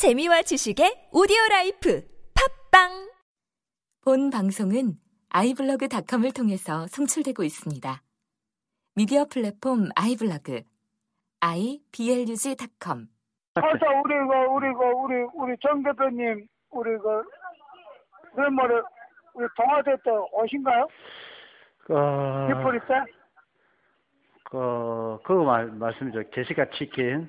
재미와 0.00 0.40
지식의 0.40 1.12
오디오 1.12 1.36
라이프 1.50 2.00
팝빵 2.72 3.12
본 4.02 4.30
방송은 4.30 4.96
아이블로그닷컴을 5.28 6.32
통해서 6.32 6.86
송출되고 6.86 7.42
있습니다. 7.42 8.00
미디어 8.96 9.26
플랫폼 9.26 9.90
아이블로그 9.94 10.62
iblog.com 11.40 13.08
그래서 13.52 13.84
우리 14.00 14.14
그 14.24 14.32
우리 14.48 14.72
그 14.72 14.84
우리 15.04 15.14
우리 15.34 15.54
정 15.60 15.82
대표님 15.82 16.48
우리 16.70 16.96
그 16.96 18.40
말을 18.40 18.82
우리 19.34 19.46
동아대 19.54 19.96
때 20.02 20.10
오신가요? 20.32 20.88
어, 21.90 22.48
디프리 22.48 22.80
때? 22.88 22.94
그, 24.44 25.18
그거 25.24 25.44
말, 25.44 25.66
말씀이죠. 25.66 26.22
게시가 26.30 26.70
치킨. 26.70 27.28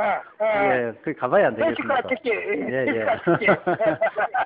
예, 0.00 0.44
예. 0.44 0.88
예, 0.88 0.92
그 1.02 1.12
가봐야 1.14 1.48
안 1.48 1.54
되겠습니까? 1.56 2.02
치킨. 2.08 2.72
예, 2.72 2.86
예. 2.86 3.06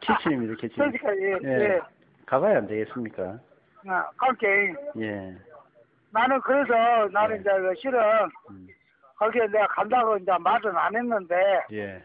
키친입니다, 0.00 0.54
키친. 0.60 0.90
게시가, 0.90 1.16
예, 1.16 1.38
예. 1.44 1.48
예. 1.48 1.80
가봐야 2.26 2.58
안 2.58 2.66
되겠습니까? 2.66 3.38
아, 3.86 4.10
그렇게 4.16 4.74
예. 4.98 5.36
나는 6.10 6.40
그래서 6.40 7.08
나는 7.12 7.40
이제 7.40 7.50
그 7.50 7.74
실은 7.76 8.00
음, 8.50 8.66
거기에 9.16 9.46
내가 9.46 9.66
간다고 9.68 10.16
이제 10.16 10.32
말은 10.38 10.76
안 10.76 10.96
했는데 10.96 11.36
예. 11.72 12.02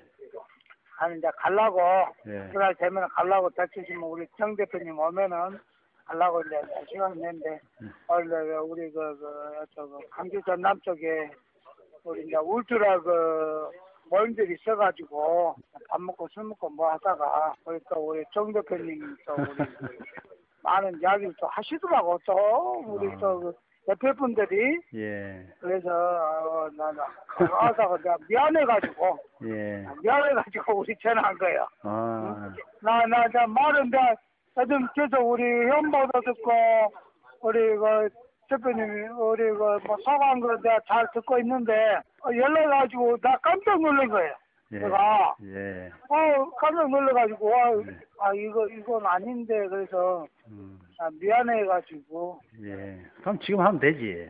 나는 1.00 1.18
이제 1.18 1.30
가려고 1.38 1.80
예. 2.28 2.50
그날 2.52 2.76
되면 2.76 3.08
가려고 3.10 3.50
다치시면 3.52 4.04
우리 4.04 4.28
정 4.38 4.56
대표님 4.56 4.98
오면은 4.98 5.60
가려고 6.06 6.42
이제 6.42 6.60
시간 6.90 7.14
냈는데 7.14 7.60
음. 7.82 7.94
원래 8.08 8.30
그 8.30 8.58
우리 8.64 8.92
그그저 8.92 10.00
강주 10.10 10.42
전남 10.46 10.80
쪽에 10.82 11.30
우리 12.04 12.26
이제 12.26 12.36
울트라 12.36 13.02
그 13.02 13.70
모임들이 14.10 14.56
있어가지고 14.56 15.56
밥 15.90 16.02
먹고 16.02 16.28
술 16.30 16.44
먹고 16.46 16.70
뭐 16.70 16.92
하다가 16.92 17.54
우리 17.66 17.80
또 17.90 18.10
우리 18.10 18.24
정 18.34 18.52
대표님 18.52 19.18
또 19.26 19.34
우리 19.34 19.46
그 19.78 20.00
많은 20.64 21.00
이야기를 21.02 21.34
또 21.40 21.48
하시더라고 21.48 22.20
또 22.26 22.34
우리 22.88 23.12
아. 23.12 23.18
또그 23.18 23.54
옆에 23.88 24.12
분들이 24.14 24.80
예. 24.94 25.48
그래서 25.60 25.90
어, 25.90 26.70
나는 26.78 27.02
가다가 27.28 27.98
내가 27.98 28.18
미안해가지고 28.28 29.18
예. 29.46 29.88
미안해가지고 30.04 30.80
우리 30.80 30.96
전화한 31.02 31.38
거예요. 31.38 31.68
아, 31.84 32.54
나, 32.82 33.06
나, 33.08 33.28
나 33.28 33.48
말은 33.48 33.90
나, 33.90 34.14
요즘 34.60 34.88
계속 34.94 35.22
우리 35.22 35.44
현보도 35.44 36.22
듣고, 36.22 36.52
우리 37.42 37.78
그, 37.78 38.10
대표님이, 38.50 39.08
우리 39.10 39.44
그, 39.52 39.80
뭐, 39.86 39.98
소감 40.04 40.40
거 40.40 40.56
내가 40.62 40.80
잘 40.88 41.08
듣고 41.14 41.38
있는데, 41.40 41.98
어, 42.24 42.36
연락 42.36 42.70
가지고 42.70 43.18
나 43.18 43.38
깜짝 43.38 43.80
놀란 43.80 44.08
거예요. 44.10 44.34
예. 44.72 44.80
내가, 44.80 45.36
예. 45.44 45.92
어, 46.10 46.50
깜짝 46.60 46.90
놀라가지고, 46.90 47.56
아, 47.56 47.76
네. 47.86 47.98
아, 48.20 48.34
이거, 48.34 48.68
이건 48.68 49.06
아닌데, 49.06 49.68
그래서, 49.68 50.26
음, 50.48 50.80
아, 51.00 51.10
미안해가지고, 51.20 52.40
예. 52.64 53.00
그럼 53.22 53.40
지금 53.40 53.62
하면 53.62 53.80
되지. 53.80 54.30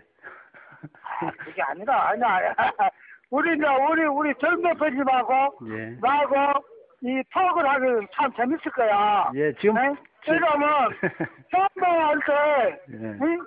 아, 1.04 1.32
그게 1.32 1.62
아니라, 1.62 2.10
아니야. 2.10 2.54
우리, 3.32 3.56
이제, 3.56 3.66
우리, 3.90 4.06
우리 4.06 4.34
정 4.40 4.62
대표님하고, 4.62 5.60
예. 5.70 5.98
나하고, 6.02 6.64
이 7.02 7.22
톡을 7.34 7.70
하면 7.70 8.08
참 8.14 8.32
재밌을 8.34 8.72
거야. 8.72 9.32
예, 9.36 9.54
지금. 9.54 9.76
네? 9.76 9.94
왜냐면, 10.28 10.90
썸머할 11.52 12.20
때, 12.26 12.82
예. 12.92 13.18
응? 13.22 13.40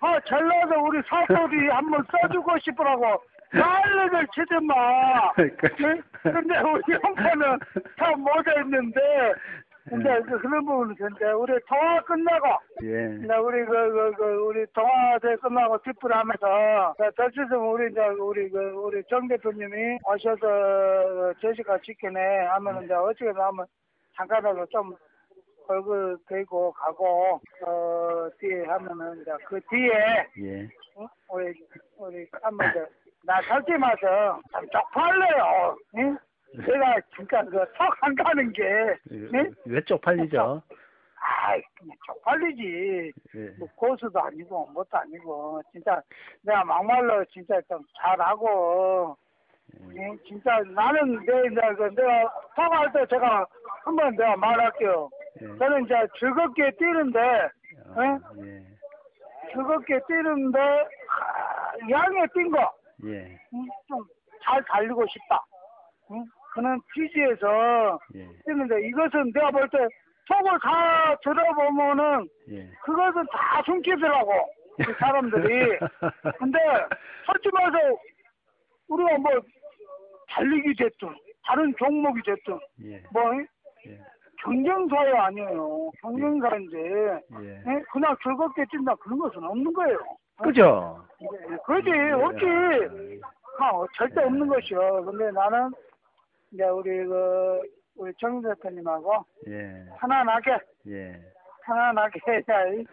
아, 0.00 0.20
전라도 0.20 0.84
우리 0.84 1.00
사소리 1.02 1.68
한번 1.68 2.04
써주고 2.10 2.58
싶으라고 2.58 3.22
난리를 3.52 4.26
치더만. 4.34 4.76
응? 5.38 6.02
근데 6.22 6.58
우리 6.58 6.82
형편은 7.02 7.58
참 7.98 8.20
못했는데, 8.20 9.00
근데 9.88 10.20
그- 10.22 10.38
그런 10.40 10.64
부분은 10.66 10.96
근데 10.96 11.30
우리 11.30 11.52
통화 11.68 12.00
끝나고, 12.02 12.48
예. 12.82 12.90
근데 13.06 13.36
우리 13.36 13.64
그, 13.64 13.72
그, 13.72 14.12
그, 14.16 14.24
우리 14.46 14.66
동화대 14.74 15.36
끝나고 15.36 15.78
뒷불 15.82 16.12
하면서, 16.12 16.94
덧치으면 17.16 17.58
우리 17.60 17.90
이제 17.92 18.00
우리 18.18 18.50
그, 18.50 18.58
우리 18.72 19.02
정 19.08 19.28
대표님이 19.28 19.98
오셔서 20.04 21.32
제시가 21.40 21.78
지키네 21.78 22.46
하면 22.46 22.82
이제 22.84 22.94
어떻게 22.94 23.28
하면 23.30 23.64
잠깐이라도 24.16 24.66
좀 24.66 24.92
얼굴 25.68 26.18
대고 26.28 26.72
가고, 26.72 27.40
어, 27.66 28.28
뒤에 28.38 28.64
하면은 28.64 29.20
이제 29.20 29.32
그 29.46 29.60
뒤에, 29.70 29.92
예. 30.38 30.68
응? 30.98 31.06
우리, 31.28 31.54
우리 31.98 32.26
한번 32.42 32.70
이제, 32.70 32.86
나참 33.22 33.62
쪽팔려요. 34.70 35.76
응? 35.96 36.18
내가 36.54 37.00
진짜 37.14 37.42
그턱안 37.44 38.14
가는 38.14 38.52
게, 38.52 38.62
응? 39.10 39.54
왜 39.66 39.80
쪽팔리죠? 39.82 40.62
아이, 41.18 41.60
그냥 41.74 41.96
쪽팔리지. 42.06 43.12
예. 43.34 43.50
뭐 43.58 43.68
고수도 43.74 44.20
아니고 44.20 44.70
뭣도 44.72 44.96
아니고 44.96 45.60
진짜 45.72 46.00
내가 46.42 46.64
막말로 46.64 47.24
진짜 47.26 47.60
좀 47.68 47.82
잘하고 47.98 49.16
예, 49.96 50.16
진짜 50.26 50.60
나는 50.74 51.18
내그 51.24 51.94
내가 51.94 52.32
통화할 52.54 52.92
때 52.92 53.06
제가 53.10 53.46
한번 53.84 54.14
내가 54.16 54.36
말할게요. 54.36 55.10
예. 55.42 55.58
저는 55.58 55.84
이제 55.84 55.94
즐겁게 56.18 56.70
뛰는데 56.78 57.18
아, 57.94 58.20
예. 58.38 58.60
즐겁게 59.52 60.00
뛰는데 60.08 60.58
아, 60.58 61.90
양에 61.90 62.26
뛴 62.34 62.50
거. 62.50 62.72
예. 63.04 63.38
좀잘 63.88 64.62
달리고 64.68 65.04
싶다. 65.06 65.44
응? 66.10 66.24
그런 66.54 66.80
취지에서 66.94 67.98
예. 68.14 68.26
뛰는데 68.46 68.86
이것은 68.88 69.32
내가 69.32 69.50
볼 69.50 69.68
때 69.68 69.78
속을 70.26 70.58
다 70.60 71.16
들어보면은 71.22 72.28
예. 72.50 72.68
그것은 72.82 73.24
다 73.30 73.62
숨기더라고 73.64 74.32
그 74.84 74.92
사람들이. 74.98 75.78
근데 76.38 76.58
솔직히 77.26 77.50
말해서 77.52 77.96
우리가 78.88 79.18
뭐 79.18 79.30
달리기 80.28 80.74
됐든 80.76 81.14
다른 81.44 81.72
종목이 81.78 82.20
됐든 82.24 82.58
예. 82.86 83.02
뭐 83.12 83.22
예. 83.86 83.98
경쟁사회 84.42 85.12
아니에요. 85.12 85.90
경쟁사인데 86.00 86.78
예. 87.40 87.62
예? 87.66 87.82
그냥 87.92 88.16
즐겁게 88.22 88.64
뛴다 88.70 88.94
그런 88.96 89.18
것은 89.18 89.42
없는 89.42 89.72
거예요. 89.72 89.98
그죠? 90.42 91.02
예, 91.22 91.56
그러지 91.64 91.90
없지. 91.90 93.20
아, 93.58 93.70
절대 93.96 94.22
없는 94.22 94.46
것이요. 94.48 95.04
근데 95.04 95.30
나는 95.30 95.70
이제 96.52 96.64
우리 96.64 97.04
그 97.06 97.60
우리 97.96 98.12
정 98.20 98.42
대표님하고 98.42 99.24
예. 99.48 99.86
편안하게 99.98 100.58
예. 100.88 101.20
편안하게 101.64 102.20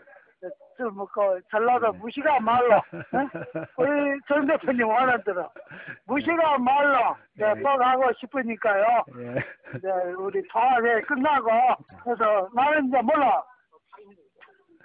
술 0.78 0.92
먹고 0.92 1.40
전라도 1.52 1.94
무시가 1.94 2.40
말로 2.40 2.82
응? 2.94 3.30
우리 3.78 4.20
정 4.28 4.46
대표님 4.48 4.88
원하대로 4.88 5.50
무시가 6.06 6.58
말로 6.58 7.16
이제 7.36 7.46
네. 7.54 7.62
또 7.62 7.78
가고 7.78 8.12
싶으니까요. 8.20 9.04
예. 9.18 9.36
이제 9.78 9.88
우리 10.18 10.46
통화회 10.48 11.02
끝나고 11.02 11.50
그래서 12.04 12.50
나는 12.54 12.88
이제 12.88 13.02
몰라. 13.02 13.44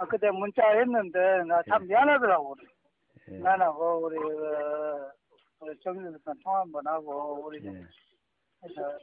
아, 0.00 0.04
그때 0.06 0.30
문자 0.30 0.62
했는데 0.70 1.42
나 1.48 1.60
참 1.68 1.86
미안하더라고. 1.86 2.54
예. 3.30 3.38
나하고 3.38 4.06
우리 4.06 4.16
그 4.18 5.08
우리 5.60 5.78
정대표 5.80 6.32
통화 6.42 6.60
한번 6.60 6.86
하고 6.86 7.44
우리 7.46 7.64
예. 7.66 7.70
해서 8.64 8.98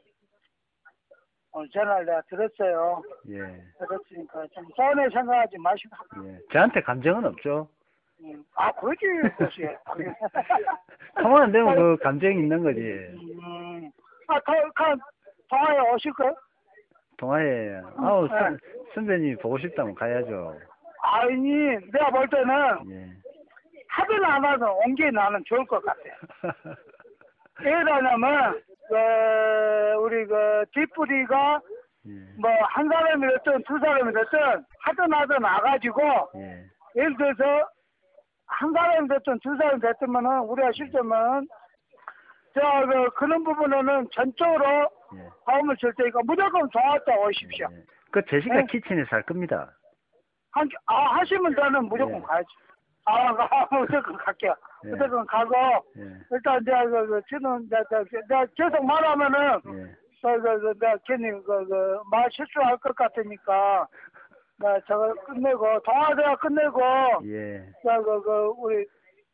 오늘 1.55 1.69
전화를 1.69 2.05
내가 2.05 2.21
들었어요. 2.29 3.01
예. 3.29 3.37
들었으니까 3.79 4.45
좀 4.53 4.65
서운해 4.75 5.07
생각하지 5.09 5.57
마시고. 5.57 5.95
예. 6.25 6.37
저한테 6.51 6.81
감정은 6.81 7.23
없죠. 7.25 7.69
음, 8.21 8.43
아, 8.55 8.71
그렇지, 8.73 9.05
그렇지. 9.37 9.67
통화 11.21 11.43
안 11.43 11.51
되면 11.53 11.73
그 11.75 11.97
감정이 12.03 12.35
있는 12.39 12.61
거지. 12.61 12.79
음, 12.81 13.89
아, 14.27 14.37
더, 14.41 14.51
그, 14.73 14.99
동아에 15.49 15.79
오실 15.93 16.11
거요? 16.13 16.35
통화에, 17.17 17.81
아우, 17.99 18.27
선, 18.27 18.59
선배님 18.93 19.37
보고 19.37 19.57
싶다면 19.57 19.95
가야죠. 19.95 20.59
아니, 21.03 21.51
내가 21.91 22.09
볼 22.09 22.27
때는 22.29 22.91
예. 22.91 23.09
하든 23.87 24.25
안 24.25 24.43
하든 24.43 24.67
온 24.67 24.95
게 24.95 25.09
나는 25.09 25.41
좋을 25.45 25.65
것 25.67 25.81
같아. 25.85 25.99
왜냐면, 27.63 28.61
그, 28.87 28.95
우리 30.01 30.25
그, 30.25 30.65
뒷부리가 30.73 31.61
예. 32.07 32.11
뭐, 32.39 32.51
한 32.69 32.87
사람이 32.87 33.27
됐든 33.27 33.63
두 33.63 33.79
사람이 33.79 34.13
됐든 34.13 34.39
하든 34.79 35.13
하든 35.13 35.43
와가지고, 35.43 36.01
예. 36.35 36.65
예를 36.95 37.17
들어서 37.17 37.67
한 38.47 38.71
사람이 38.71 39.07
됐든 39.09 39.39
두 39.39 39.55
사람이 39.57 39.81
됐으면은 39.81 40.39
우리가 40.41 40.71
실제면 40.73 41.47
저 42.53 42.61
그, 42.85 43.09
그런 43.15 43.43
부분에는 43.43 44.07
전적으로 44.13 44.89
예. 45.15 45.29
도움을 45.45 45.75
줄 45.77 45.93
테니까 45.95 46.19
무조건 46.23 46.69
도왔다 46.69 47.15
오십시오. 47.19 47.67
예. 47.71 47.83
그 48.11 48.23
제시카 48.29 48.55
네. 48.55 48.65
키친에서 48.69 49.07
할 49.11 49.23
겁니다. 49.23 49.71
한, 50.51 50.69
아, 50.85 51.17
하시면 51.17 51.55
저는 51.55 51.85
무조건 51.85 52.15
예. 52.15 52.21
가야지. 52.21 52.47
아, 53.05 53.33
가, 53.35 53.67
무조건 53.71 54.17
갈게요. 54.17 54.55
예. 54.85 54.89
무조건 54.89 55.25
가고, 55.27 55.55
예. 55.97 56.01
일단 56.31 56.63
내가 56.65 56.85
그, 56.85 57.07
그, 57.07 57.21
지금 57.29 57.69
내가, 57.69 58.03
내가 58.27 58.45
계속 58.55 58.83
말하면은, 58.83 59.61
예. 59.67 59.95
그, 60.21 60.41
그, 60.41 60.59
그, 60.59 60.79
내가 60.79 60.97
괜히, 61.05 61.31
그, 61.43 61.67
그, 61.67 61.99
말 62.09 62.27
실수할 62.31 62.77
것 62.77 62.95
같으니까, 62.95 63.87
나 64.57 64.79
저거 64.87 65.13
끝내고, 65.25 65.79
동아대학 65.81 66.39
끝내고, 66.39 66.81
예. 67.25 67.59
자, 67.83 68.01
그, 68.01 68.21
그, 68.23 68.53
우리, 68.57 68.85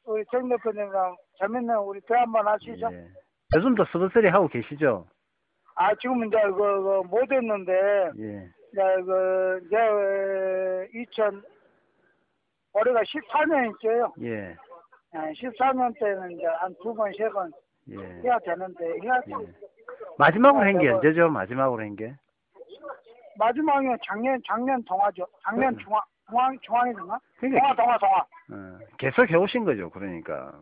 우리 0.04 0.26
정 0.32 0.50
대표님이랑 0.50 1.16
재밌는 1.40 1.78
우리 1.78 2.02
대화 2.02 2.22
한번 2.22 2.48
하시죠. 2.48 2.90
예. 2.92 3.08
요즘도 3.56 3.86
서브서리 3.86 4.28
하고 4.28 4.50
계시죠? 4.50 5.08
아, 5.76 5.96
지금 5.96 6.26
이제 6.26 6.38
그, 6.42 6.58
그, 6.58 7.02
못 7.08 7.32
했는데, 7.32 7.72
예. 8.20 8.50
이제 8.74 8.82
그, 9.06 9.62
이제, 9.66 10.90
2000, 10.94 11.42
올해가 12.74 13.02
14년이죠. 13.02 14.14
예. 14.24 14.56
14년 15.14 15.94
때는 16.00 16.32
이제 16.32 16.46
한 16.46 16.74
두 16.82 16.94
번, 16.96 17.12
세번 17.18 17.52
예. 17.90 17.98
해야 18.24 18.40
되는데, 18.40 18.86
해야지. 19.04 19.32
예. 19.32 19.54
마지막으로 20.18 20.64
한 20.66 20.78
게 20.80 20.90
언제죠? 20.90 21.30
마지막으로 21.30 21.82
한 21.84 21.96
게? 21.96 22.16
마지막에 23.38 23.88
작년, 24.06 24.40
작년 24.48 24.84
동화죠. 24.84 25.26
작년 25.44 25.74
음. 25.74 25.78
중앙, 25.80 26.02
중앙, 26.30 26.58
중앙이었나? 26.62 27.20
그러니까 27.40 27.62
동화, 27.62 27.76
동화, 27.76 27.98
동화. 27.98 28.18
어, 28.52 28.78
계속 28.98 29.30
해오신 29.30 29.66
거죠, 29.66 29.90
그러니까. 29.90 30.54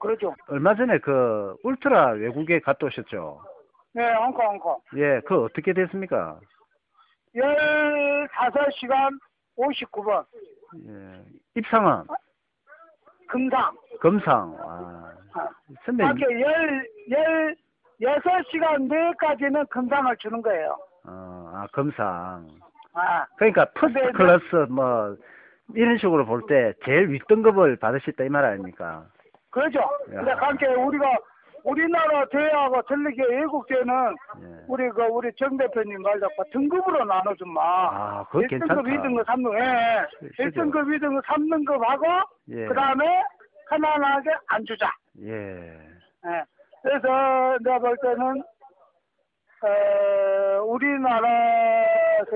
그러죠. 0.00 0.34
얼마 0.48 0.74
전에 0.74 0.98
그 0.98 1.56
울트라 1.62 2.12
외국에 2.12 2.58
갔다 2.60 2.86
오셨죠? 2.86 3.42
네, 3.92 4.12
홍콩, 4.14 4.46
홍콩. 4.46 4.80
예, 4.96 5.20
그 5.26 5.44
어떻게 5.44 5.72
됐습니까? 5.74 6.40
15시간 7.36 9.10
59분. 9.58 10.24
예. 10.88 11.24
입상은 11.56 12.04
금상. 13.28 13.76
금상. 14.00 14.56
아, 14.60 15.12
선배님. 15.84 16.16
이렇게 16.18 16.40
열, 16.40 16.86
열, 17.10 17.56
여섯 18.00 18.42
시간 18.50 18.88
내까지는 18.88 19.66
금상을 19.66 20.16
주는 20.16 20.42
거예요. 20.42 20.76
어, 21.06 21.50
아, 21.54 21.66
금상. 21.72 22.46
아, 22.94 23.24
그러니까 23.36 23.66
first 23.74 24.12
class 24.12 24.66
뭐 24.70 25.16
이런 25.74 25.96
식으로 25.98 26.26
볼 26.26 26.42
때 26.48 26.72
제일 26.84 27.08
윗등급을 27.10 27.76
받으셨다 27.76 28.24
이말 28.24 28.44
아닙니까? 28.44 29.06
그렇죠. 29.50 29.78
야. 29.80 30.22
근데 30.24 30.34
그렇게 30.34 30.66
우리가 30.66 31.04
우리나라 31.64 32.24
대회하고 32.26 32.82
틀리게 32.82 33.22
외국 33.28 33.66
대회는 33.66 34.14
예. 34.42 34.64
우리 34.68 34.88
그 34.90 35.02
우리 35.04 35.32
정 35.36 35.56
대표님 35.56 36.02
말 36.02 36.18
잡고 36.20 36.44
등급으로 36.52 37.04
나눠준마. 37.04 37.60
아, 37.62 38.24
그거 38.30 38.40
1등급, 38.40 38.48
괜찮다. 38.48 38.74
2등급, 38.82 39.24
3등급. 39.26 39.60
예. 39.60 40.06
그죠. 40.28 40.60
1등급, 40.62 40.74
2등급, 40.98 41.24
3등급 41.24 41.80
하고 41.80 42.06
예. 42.50 42.66
그다음에 42.66 43.22
편안하게 43.68 44.30
안 44.48 44.64
주자. 44.64 44.90
예. 45.22 45.30
예. 46.26 46.44
그래서 46.82 47.58
내가 47.62 47.78
볼 47.78 47.96
때는 48.02 48.42
어, 49.62 50.62
우리나라에서 50.64 52.30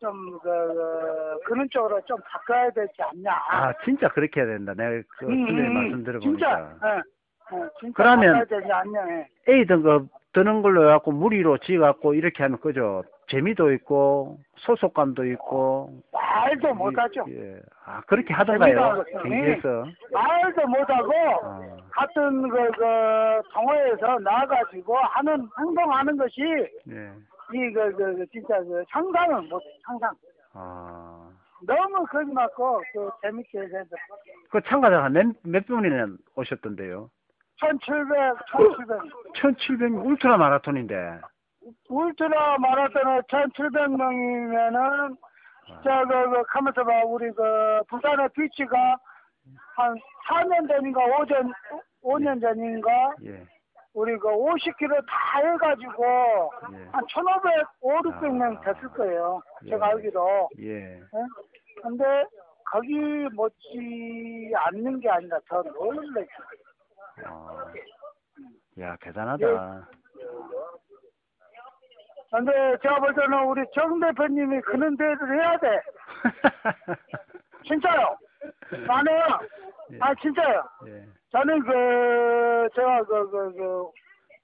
좀 0.00 0.38
그, 0.40 0.48
그, 0.48 1.38
그런 1.44 1.68
쪽으로 1.70 2.00
좀 2.06 2.18
바꿔야 2.24 2.70
되지 2.70 2.92
않냐. 2.98 3.32
아, 3.50 3.72
진짜 3.84 4.08
그렇게 4.08 4.40
해야 4.40 4.48
된다. 4.48 4.74
내가 4.74 5.02
그 5.18 5.26
음, 5.26 5.48
음, 5.48 5.74
말씀 5.74 5.96
진짜, 5.96 6.12
들어보니까. 6.12 6.76
예, 6.84 6.96
예, 6.96 7.02
진짜 7.80 7.92
그러면- 7.94 8.46
되지 8.46 8.70
않냐. 8.72 9.08
예. 9.10 9.28
A 9.48 9.66
등급 9.66 10.08
드는 10.32 10.62
걸로 10.62 10.84
해갖고 10.88 11.12
무리로 11.12 11.58
지어갖고 11.58 12.14
이렇게 12.14 12.42
하면 12.42 12.58
그죠? 12.60 13.02
재미도 13.28 13.72
있고 13.72 14.38
소속감도 14.56 15.24
있고. 15.26 15.90
말도 16.12 16.74
못하죠. 16.74 17.24
예. 17.30 17.60
아, 17.84 18.00
그렇게 18.06 18.32
하던가요? 18.34 19.04
경기에서. 19.12 19.86
말도 20.12 20.66
못하고 20.66 21.12
어. 21.42 21.76
같은 21.90 22.48
그, 22.48 22.56
그 22.72 23.42
동호회에서 23.52 24.18
나가지고 24.20 24.96
하는 24.96 25.46
행동하는 25.58 26.16
것이 26.16 26.40
예. 26.90 27.10
이 27.54 27.72
그, 27.72 27.92
그, 27.96 28.16
그 28.16 28.26
진짜 28.28 28.58
그 28.60 28.82
상상은 28.90 29.48
못 29.48 29.62
상상. 29.86 30.12
아. 30.54 31.28
너무 31.66 32.06
거기 32.06 32.32
맞고 32.32 32.82
그 32.92 33.10
재밌게 33.22 33.58
해서 33.60 33.96
그 34.50 34.60
참가자가 34.62 35.08
몇, 35.08 35.26
몇 35.42 35.66
분이나 35.66 36.06
오셨던데요? 36.36 37.10
1700, 37.60 38.38
1700. 38.52 39.00
1700 39.34 40.06
울트라 40.06 40.36
마라톤인데. 40.36 41.20
울트라 41.88 42.58
마라톤에 42.58 43.20
1700명이면은 43.22 45.16
저, 45.84 46.04
그, 46.06 46.30
그, 46.30 46.42
가면서 46.44 46.84
봐, 46.84 47.04
우리 47.04 47.30
그, 47.32 47.82
부산의 47.88 48.28
비치가 48.34 48.96
한 49.76 49.94
4년 50.28 50.68
전인가 50.68 51.00
5전, 51.04 51.52
5년 52.02 52.40
전인가 52.40 53.14
예. 53.24 53.46
우리 53.94 54.16
그 54.18 54.28
50km 54.28 55.04
다 55.06 55.40
해가지고 55.40 56.50
예. 56.72 56.88
한 56.92 57.04
1,500, 57.06 57.66
5, 57.80 57.98
600명 58.02 58.58
아. 58.58 58.60
됐을 58.60 58.88
거예요. 58.88 59.42
예. 59.64 59.70
제가 59.70 59.86
알기로. 59.88 60.48
예. 60.60 60.98
예? 60.98 61.02
근데 61.82 62.04
거기 62.70 62.96
못지 63.32 64.52
않는 64.54 65.00
게 65.00 65.08
아니라 65.08 65.38
더 65.48 65.62
놀랬죠. 65.62 66.42
아. 67.24 67.72
야, 68.80 68.96
대단하다. 69.00 69.88
근데 72.30 72.76
제가 72.82 73.00
볼 73.00 73.14
때는 73.14 73.44
우리 73.44 73.64
정 73.74 73.98
대표님이 73.98 74.60
그런 74.60 74.96
데를 74.96 75.40
해야 75.40 75.58
돼. 75.58 75.80
진짜요. 77.66 78.16
나는, 78.86 79.12
예. 79.92 79.98
아, 80.00 80.14
진짜요. 80.14 80.62
예. 80.86 81.04
저는 81.32 81.60
그, 81.62 82.68
제가 82.74 83.02
그, 83.04 83.30
그, 83.30 83.52
그, 83.54 83.90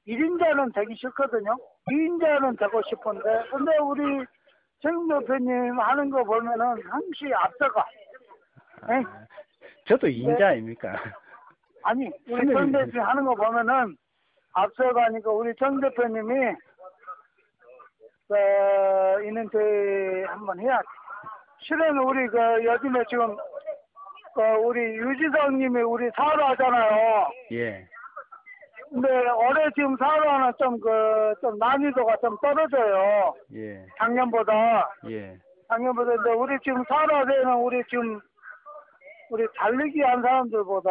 1인자는 0.07 0.75
되기 0.75 0.95
싫거든요. 0.97 1.57
2인자는 1.91 2.59
되고 2.59 2.83
싶은데, 2.89 3.49
근데 3.51 3.77
우리 3.79 4.25
정 4.81 5.09
대표님 5.09 5.79
하는 5.79 6.11
거 6.11 6.25
보면은 6.25 6.83
항시 6.89 7.33
앞서가. 7.35 7.87
예? 8.91 8.95
아, 8.97 9.27
저도 9.87 10.09
인자 10.09 10.49
아닙니까? 10.49 10.95
아니, 11.85 12.11
우리. 12.29 12.53
정 12.53 12.73
대표님 12.73 13.01
하는 13.01 13.25
거 13.25 13.35
보면은 13.35 13.97
앞서가니까 14.53 15.31
우리 15.31 15.55
정 15.57 15.81
대표님이 15.81 16.55
그, 18.29 19.25
있는 19.25 19.49
데 19.51 20.25
한번 20.25 20.59
해야 20.59 20.79
돼. 20.79 20.85
실은 21.61 21.99
우리 21.99 22.27
그 22.29 22.65
요즘에 22.65 23.05
지금 23.09 23.37
그 24.35 24.43
우리 24.65 24.81
유지성 24.81 25.59
님이 25.59 25.83
우리 25.83 26.11
사로 26.17 26.45
하잖아요. 26.47 27.29
예. 27.53 27.87
근데 28.91 29.09
올해 29.09 29.69
지금 29.75 29.97
사로는 29.97 30.53
좀 30.59 30.81
그, 30.81 31.35
좀 31.41 31.59
난이도가 31.59 32.17
좀 32.21 32.37
떨어져요. 32.41 33.35
예. 33.55 33.85
작년보다. 33.99 34.91
예. 35.11 35.37
작년보다. 35.69 36.13
근데 36.13 36.31
우리 36.31 36.59
지금 36.63 36.83
사로 36.89 37.27
대회는 37.27 37.55
우리 37.57 37.83
지금 37.89 38.21
우리 39.35 39.49
달리기 39.57 40.01
한 40.01 40.23
사람들보다 40.23 40.91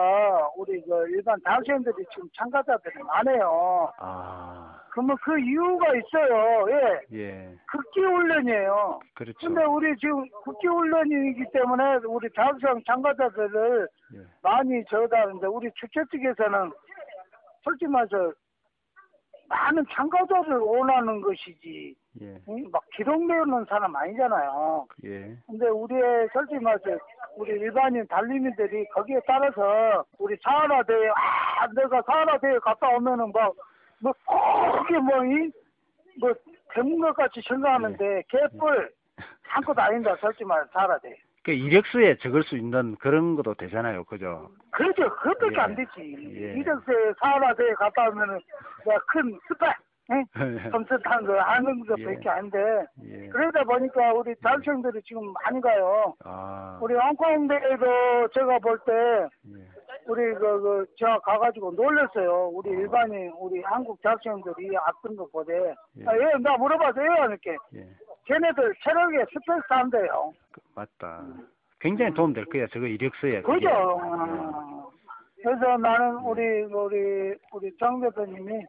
우리 0.58 0.82
그 0.82 1.08
일반 1.12 1.40
대학생들이 1.46 2.04
지금 2.14 2.28
참가자들이 2.38 3.02
많아요. 3.04 3.90
아. 4.00 4.82
그러면 4.90 5.16
그 5.24 5.40
이유가 5.40 5.86
있어요. 5.96 6.66
예. 6.70 7.18
예. 7.18 7.56
극기 7.68 8.02
훈련이에요. 8.02 9.00
그렇죠. 9.14 9.38
근데 9.40 9.64
우리 9.64 9.96
지금 9.96 10.28
국기 10.44 10.68
훈련이기 10.68 11.46
때문에 11.54 12.00
우리 12.06 12.30
자학생 12.36 12.84
참가자들을 12.86 13.88
예. 14.16 14.20
많이 14.42 14.84
저다는데 14.90 15.48
우리 15.48 15.72
주최 15.76 16.04
측에서는 16.12 16.74
솔직히 17.64 17.88
말해서 17.88 18.34
많은 19.54 19.86
참가자를 19.92 20.58
원하는 20.58 21.22
것이지 21.22 21.96
예. 22.22 22.38
응? 22.50 22.70
막 22.72 22.82
기록 22.96 23.24
내는 23.26 23.66
사람 23.70 23.96
아니잖아요. 23.96 24.88
예. 25.06 25.38
근데 25.46 25.68
우리의 25.68 26.28
솔직히 26.34 26.60
말해서 26.60 26.98
우리 27.38 27.52
일반인 27.52 28.06
달리민들이 28.08 28.88
거기에 28.90 29.20
따라서 29.28 30.04
우리 30.18 30.36
사하라 30.44 30.84
대회 30.84 31.10
아 31.10 31.68
내가 31.76 32.02
사하라 32.02 32.40
대회 32.40 32.58
갔다 32.60 32.90
오면은 32.90 33.32
막뭐 33.32 34.14
그게 34.82 34.98
뭐이뭐 34.98 36.34
대문것 36.74 37.16
같이 37.16 37.42
생각하는데 37.48 38.24
개뿔 38.30 38.92
한것도 39.44 39.82
아닌다 39.82 40.16
솔직히 40.20 40.46
말해서 40.46 40.70
사하라 40.74 40.98
대회. 41.00 41.16
그 41.44 41.52
이력서에 41.52 42.18
적을 42.18 42.44
수 42.44 42.56
있는 42.56 42.96
그런 42.96 43.36
것도 43.36 43.54
되잖아요. 43.56 44.06
그죠? 44.06 44.50
그렇죠. 44.72 45.10
그것밖에 45.16 45.56
예. 45.56 45.62
안 45.62 45.76
되지. 45.76 45.92
예. 45.98 46.54
이력서에 46.54 47.14
대회 47.58 47.74
갔다 47.74 48.10
오면은 48.10 48.40
스펙 49.48 49.76
응? 50.12 50.26
점수 50.72 50.98
탄거 51.04 51.40
하는 51.40 51.86
것밖에 51.86 52.20
예. 52.26 52.30
아닌데 52.30 52.58
예. 53.04 53.28
그러다 53.28 53.64
보니까 53.64 54.14
우리 54.14 54.34
대학생들이 54.36 55.02
지금 55.04 55.34
많이 55.34 55.62
가요. 55.62 56.14
아. 56.24 56.80
우리 56.82 56.94
홍콩 56.96 57.48
대회도 57.48 58.30
제가 58.34 58.60
볼때 58.60 58.92
예. 58.92 59.74
우리 60.08 60.34
그, 60.36 60.62
그 60.62 60.86
제가 60.98 61.20
가가지고 61.20 61.72
놀랐어요. 61.72 62.50
우리 62.54 62.72
일반인 62.72 63.32
우리 63.38 63.62
한국 63.64 64.02
대학생들이 64.02 64.76
앞선 64.78 65.16
거 65.16 65.28
보대. 65.32 65.54
예. 65.54 66.06
아, 66.06 66.18
예, 66.18 66.32
나 66.42 66.58
물어봐서요, 66.58 67.06
이렇게. 67.30 67.56
예. 68.30 68.34
걔네들 68.34 68.74
체력에 68.84 69.26
스펙스 69.32 69.66
한대요. 69.70 70.34
그, 70.52 70.62
맞다. 70.76 71.24
굉장히 71.80 72.14
도움 72.14 72.34
될 72.34 72.46
거야. 72.46 72.68
저거 72.68 72.88
이력서에. 72.88 73.42
그죠? 73.42 73.70
어. 73.70 74.92
그래서 75.42 75.78
나는 75.78 76.18
우리 76.20 76.62
우리 76.62 77.36
우리 77.52 77.78
정 77.78 78.00
대표님이 78.00 78.66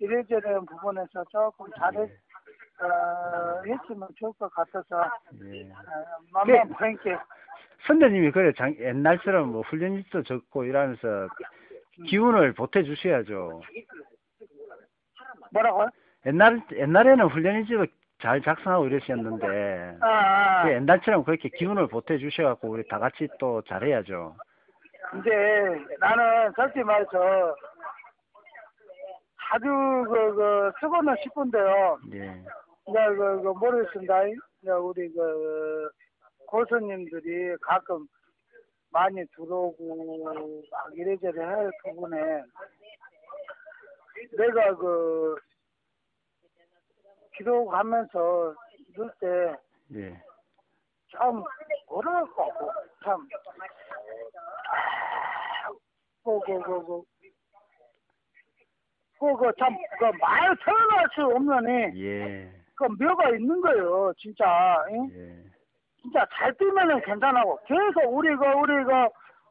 이래저래 0.00 0.58
부분에서 0.58 1.24
조금 1.30 1.66
잘했, 1.78 2.10
어, 2.80 3.62
했으면 3.64 4.08
좋을 4.16 4.32
것 4.38 4.52
같아서, 4.52 5.10
예. 5.44 5.62
어, 5.70 5.76
만만 6.32 6.68
보니까, 6.68 7.24
선배님이 7.86 8.32
그래 8.32 8.52
장, 8.56 8.74
옛날처럼 8.78 9.52
뭐 9.52 9.62
훈련일도 9.62 10.24
적고 10.24 10.64
이러면서 10.64 11.28
기운을 12.06 12.54
보태 12.54 12.82
주셔야죠. 12.82 13.62
뭐라고요? 15.52 15.88
옛날 16.26 16.60
옛날에는 16.72 17.26
훈련일지도 17.26 17.86
잘 18.20 18.40
작성하고 18.40 18.86
이러셨는데 18.86 19.98
아, 20.00 20.06
아, 20.06 20.62
그 20.64 20.72
옛날처럼 20.72 21.24
그렇게 21.24 21.48
기운을 21.50 21.88
보태 21.88 22.18
주셔갖고 22.18 22.68
우리 22.68 22.86
다 22.88 22.98
같이 22.98 23.28
또 23.38 23.62
잘해야죠. 23.62 24.34
이제 25.18 25.30
나는 26.00 26.52
솔직히 26.56 26.82
말해서 26.82 27.54
자주 29.48 29.68
그, 30.08 30.34
그, 30.34 30.72
쓰고는 30.80 31.14
싶은데요. 31.22 31.98
예. 32.14 32.42
이제 32.88 32.98
그, 33.16 33.42
그 33.42 33.48
모르겠습니다. 33.48 34.26
이제 34.26 34.70
우리 34.70 35.12
그 35.12 35.88
고수님들이 36.46 37.56
가끔 37.60 38.06
많이 38.90 39.24
들어오고 39.36 40.24
막 40.70 40.90
이래저래 40.94 41.44
할 41.44 41.70
부분에 41.84 42.42
내가 44.36 44.74
그 44.74 45.36
기록하면서 47.36 48.54
넣을 48.96 49.10
때 49.20 49.56
예. 49.94 50.22
참 51.12 51.42
뭐랄까 51.88 52.46
참 53.04 53.28
그그 56.24 56.60
그 56.62 56.82
그 56.82 57.04
그 59.18 59.36
그 59.36 59.52
참 59.58 59.72
그 59.98 60.12
말 60.20 60.54
표현할 60.56 61.08
수 61.14 61.24
없는 61.24 61.96
예. 61.98 62.50
그 62.74 62.84
묘가 62.84 63.30
있는 63.30 63.60
거예요 63.60 64.12
진짜 64.18 64.84
응? 64.90 65.08
예. 65.12 65.44
진짜 66.02 66.26
잘 66.34 66.52
뛰면은 66.54 67.00
괜찮하고 67.02 67.58
계속 67.66 68.12
우리 68.12 68.34
그 68.36 68.44
우리 68.44 68.84
그 68.84 68.92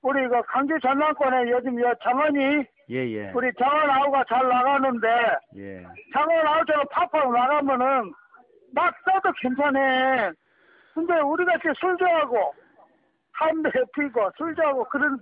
우리 0.04 0.28
그 0.28 0.42
강주 0.44 0.80
전남권에 0.80 1.50
요즘 1.50 1.82
여 1.82 1.94
정원이 1.96 2.66
예, 2.90 2.98
예. 2.98 3.32
우리 3.34 3.52
정원 3.54 3.90
아우가 3.90 4.24
잘 4.28 4.48
나가는데 4.48 5.08
예. 5.58 5.84
정원 6.14 6.48
아우처럼 6.48 6.86
팍팍 6.92 7.32
나가면은 7.32 8.12
막 8.74 8.94
써도 9.04 9.32
괜찮아. 9.42 10.32
근데 10.94 11.20
우리 11.22 11.46
같이 11.46 11.64
술 11.80 11.98
좋아하고 11.98 12.54
담배 13.38 13.70
피고 13.94 14.30
술 14.38 14.56
좋아하고 14.56 14.84
그런 14.86 15.18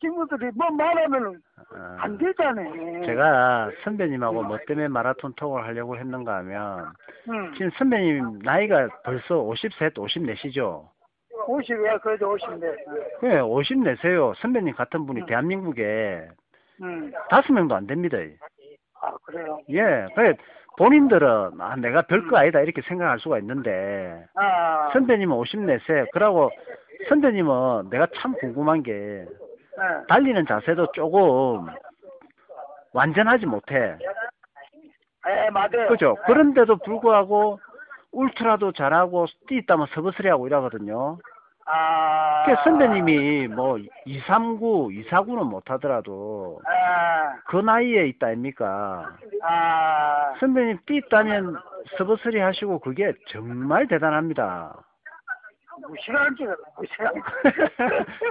친구들이 0.00 0.50
뭐 0.54 0.70
말하면은 0.70 1.40
아, 1.74 1.96
안 2.00 2.18
되잖아요. 2.18 3.04
제가 3.04 3.70
선배님하고 3.84 4.42
뭐 4.44 4.58
때문에 4.66 4.88
마라톤 4.88 5.34
톡을 5.34 5.64
하려고 5.64 5.96
했는가 5.96 6.36
하면 6.38 6.92
응. 7.28 7.52
지금 7.54 7.70
선배님 7.78 8.40
나이가 8.42 8.88
벌써 9.04 9.38
53, 9.40 9.90
54시죠? 9.90 10.88
50이야 11.46 12.00
그래도 12.02 12.36
50인데. 12.36 12.76
예, 13.24 13.28
54세요. 13.40 14.34
선배님 14.36 14.74
같은 14.74 15.06
분이 15.06 15.22
응. 15.22 15.26
대한민국에 15.26 16.28
응. 16.82 17.12
다섯 17.30 17.52
명도 17.52 17.74
안 17.74 17.86
됩니다. 17.86 18.16
아 19.00 19.12
그래요. 19.24 19.58
예, 19.70 20.08
그래 20.14 20.34
본인들은 20.76 21.60
아, 21.60 21.76
내가 21.76 22.02
별거 22.02 22.36
아니다 22.38 22.60
이렇게 22.60 22.82
생각할 22.82 23.18
수가 23.18 23.38
있는데 23.40 24.24
아. 24.34 24.90
선배님은 24.92 25.36
54세. 25.36 26.10
그러고 26.12 26.50
선배님은 27.08 27.90
내가 27.90 28.06
참 28.16 28.34
궁금한 28.34 28.82
게 28.82 28.92
네. 28.92 29.26
달리는 30.08 30.46
자세도 30.46 30.92
조금 30.92 31.66
완전하지 32.92 33.46
못해. 33.46 33.96
예 35.28 35.50
맞아요. 35.50 35.88
그죠? 35.88 36.14
예. 36.18 36.22
그런데도 36.26 36.76
불구하고 36.78 37.60
울트라도 38.12 38.72
잘하고 38.72 39.26
뛰 39.48 39.56
있다면 39.58 39.88
서브스리하고 39.94 40.46
이러거든요. 40.46 41.18
아. 41.66 42.27
그 42.48 42.54
선배님이 42.64 43.48
뭐 43.48 43.78
239, 44.06 44.88
249는 44.88 45.44
못하더라도 45.44 46.60
아. 46.64 47.34
그 47.46 47.56
나이에 47.58 48.06
있다 48.08 48.28
아닙니까? 48.28 49.10
아. 49.42 50.32
선배님 50.40 50.78
뛰있다면 50.86 51.56
서브스리 51.98 52.40
하시고 52.40 52.78
그게 52.80 53.12
정말 53.28 53.86
대단합니다. 53.86 54.76
무시간 55.86 56.34
줄 56.36 56.56
무시간. 56.76 57.12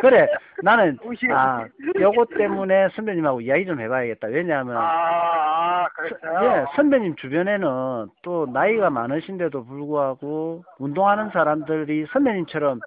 그래 0.01 0.27
나는 0.63 0.97
무시간. 1.01 1.38
아 1.38 1.67
요거 2.00 2.25
때문에 2.38 2.89
선배님하고 2.89 3.41
이야기 3.41 3.65
좀 3.65 3.79
해봐야겠다. 3.79 4.27
왜냐하면 4.27 4.75
아, 4.77 4.81
아 4.81 5.88
그랬어요. 5.95 6.43
예, 6.43 6.65
선배님 6.75 7.15
주변에는 7.15 8.07
또 8.21 8.47
나이가 8.51 8.89
많으신데도 8.89 9.63
불구하고 9.63 10.65
운동하는 10.79 11.29
사람들이 11.29 12.07
선배님처럼 12.12 12.81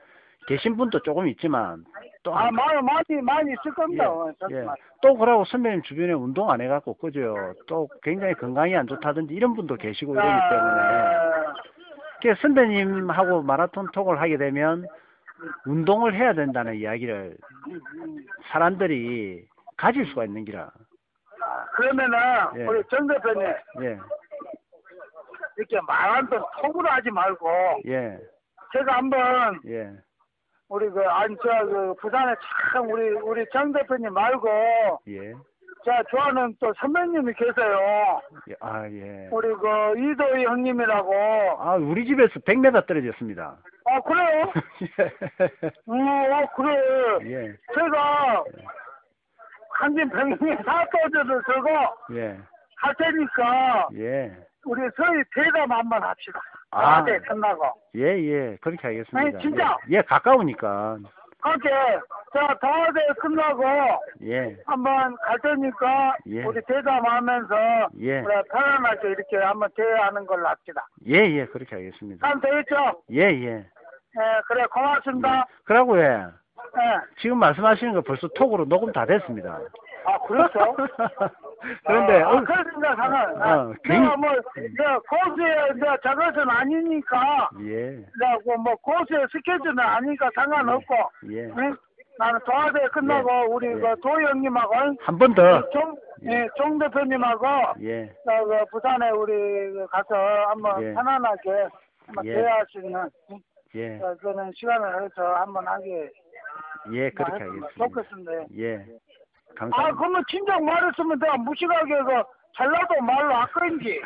계신 0.51 0.77
분도 0.77 1.01
조금 1.03 1.29
있지만 1.29 1.85
또 2.25 2.37
아, 2.37 2.51
많이, 2.51 2.83
많이, 2.83 3.23
많이 3.23 3.53
있을 3.53 3.73
겁니다. 3.73 4.11
어, 4.11 4.33
예. 4.51 4.67
또 5.01 5.17
그러고 5.17 5.45
선배님 5.45 5.83
주변에 5.83 6.13
운동 6.13 6.51
안 6.51 6.61
해갖고 6.61 6.95
그죠? 6.95 7.55
또 7.69 7.89
굉장히 8.03 8.35
건강이 8.35 8.75
안 8.75 8.89
좋다든지 8.89 9.33
이런 9.33 9.55
분도 9.55 9.77
계시고 9.77 10.13
이러기 10.13 10.29
때문에 10.29 10.81
아, 10.83 11.55
그 12.21 12.35
선배님하고 12.43 13.43
마라톤 13.43 13.87
톡을 13.93 14.21
하게 14.21 14.39
되면 14.39 14.85
운동을 15.67 16.15
해야 16.17 16.35
된다는 16.35 16.75
이야기를 16.75 17.37
사람들이 18.51 19.47
가질 19.77 20.05
수가 20.07 20.25
있는 20.25 20.45
기라. 20.45 20.69
그러면은, 21.75 22.19
예. 22.57 22.67
우리 22.67 22.83
정 22.91 23.07
대표님, 23.07 23.47
예, 23.83 23.99
이렇게 25.57 25.81
말한던 25.87 26.43
톡으로 26.61 26.89
하지 26.89 27.11
말고, 27.11 27.49
예, 27.87 28.19
제가 28.73 28.97
한번, 28.97 29.61
예, 29.67 29.91
우리 30.71 30.89
그, 30.89 31.03
아니, 31.03 31.37
저, 31.43 31.67
그, 31.67 31.95
부산에 32.01 32.33
참, 32.73 32.89
우리, 32.89 33.11
우리 33.11 33.45
정 33.53 33.73
대표님 33.73 34.15
말고, 34.15 34.49
예, 35.09 35.35
제가 35.85 36.03
좋아하는 36.11 36.55
또 36.61 36.73
선배님이 36.79 37.33
계세요. 37.35 38.21
예, 38.49 38.55
아, 38.61 38.89
예. 38.89 39.29
우리 39.33 39.49
그, 39.55 39.99
이도희 39.99 40.45
형님이라고. 40.45 41.13
아, 41.59 41.75
우리 41.75 42.07
집에서 42.07 42.39
100m 42.41 42.87
떨어졌습니다. 42.87 43.57
아, 43.87 44.01
그래요? 44.01 44.53
음, 45.89 46.01
어, 46.01 46.47
그래. 46.55 47.19
예, 47.25 47.57
제가, 47.75 48.45
한진 49.71 50.09
병영에 50.09 50.57
사또저를 50.65 51.43
들고, 51.47 51.69
예, 52.13 52.39
할 52.77 52.95
테니까, 52.95 53.89
예, 53.97 54.37
우리 54.67 54.83
서희 54.97 55.23
대담 55.35 55.71
한번 55.73 56.03
합시다. 56.03 56.41
아. 56.71 57.01
어제 57.01 57.19
끝나고. 57.21 57.65
예, 57.97 58.03
예, 58.03 58.57
그렇게 58.61 58.89
하겠습니다. 58.89 59.19
아니, 59.19 59.43
진짜? 59.43 59.77
예, 59.91 59.97
예, 59.97 60.03
가까우니까. 60.03 60.99
그렇게 61.43 61.71
자 62.35 62.55
동아대 62.61 63.01
끝나고 63.19 63.65
예, 64.25 64.57
한번 64.67 65.17
갈 65.17 65.39
테니까 65.39 66.17
예. 66.27 66.45
우리 66.45 66.61
대담하면서 66.67 67.57
예. 68.01 68.21
우리 68.21 68.35
편안하게 68.51 69.09
이렇게 69.09 69.37
한번 69.39 69.71
대화하는 69.75 70.27
걸로 70.27 70.47
합시다. 70.47 70.87
예, 71.09 71.15
예, 71.15 71.47
그렇게 71.47 71.77
하겠습니다. 71.77 72.29
참 72.29 72.41
되겠죠? 72.43 73.03
예, 73.13 73.23
예. 73.23 73.51
예, 73.57 74.21
그래 74.49 74.67
고맙습니다. 74.67 75.47
그러고 75.65 75.99
예, 75.99 76.05
예. 76.05 76.27
지금 77.21 77.39
말씀하시는 77.39 77.95
거 77.95 78.03
벌써 78.03 78.29
톡으로 78.29 78.67
녹음 78.67 78.93
다 78.93 79.07
됐습니다. 79.07 79.61
아 80.05 80.19
그렇죠? 80.27 80.77
그런데, 81.87 82.23
아, 82.23 82.31
어, 82.31 82.41
그러니까 82.45 82.97
상관. 82.97 83.43
아, 83.43 83.55
어, 83.63 83.75
내가 83.85 84.17
뭐 84.17 84.31
내가 84.55 84.99
고수의 85.01 85.75
내가 85.75 85.97
저것은 85.99 86.49
아니니까 86.49 87.51
예, 87.63 87.91
내가 88.19 88.39
뭐, 88.47 88.57
뭐 88.57 88.75
고수의 88.77 89.27
스케줄은 89.31 89.79
아니니까 89.79 90.31
상관없고. 90.35 90.95
예. 91.33 91.45
응? 91.57 91.77
나는 92.19 92.39
동아대 92.45 92.87
끝나고 92.93 93.55
우리 93.55 93.67
예. 93.69 93.75
그 93.75 93.95
도희 94.03 94.25
형님하고 94.27 94.75
한 95.01 95.19
번 95.19 95.35
더. 95.35 95.69
종, 95.71 95.97
예, 96.25 96.47
종 96.57 96.79
대표님하고 96.79 97.47
예, 97.83 98.13
나그 98.27 98.65
부산에 98.71 99.09
우리 99.11 99.33
그 99.73 99.87
가서 99.87 100.15
한번 100.49 100.83
예. 100.83 100.93
편안하게 100.93 101.69
한번 102.07 102.27
예. 102.27 102.35
대화할 102.35 102.67
수 102.69 102.79
있는 102.81 103.09
응? 103.33 103.39
예, 103.75 103.99
어, 104.03 104.15
그런 104.21 104.53
시간을 104.55 105.03
해서 105.05 105.35
한번 105.37 105.67
하게 105.67 106.11
예, 106.93 107.09
그렇게 107.11 107.33
하겠습니다. 107.45 107.69
좋겠습니다. 107.79 108.33
예, 108.59 108.77
아, 108.77 108.85
감사합니다. 109.57 109.99
그러면 109.99 110.25
진작 110.29 110.63
말했으면 110.63 111.19
내가 111.19 111.37
무식하게 111.39 112.03
그 112.03 112.23
잘라도 112.57 113.01
말로 113.03 113.35
아까인지. 113.37 114.01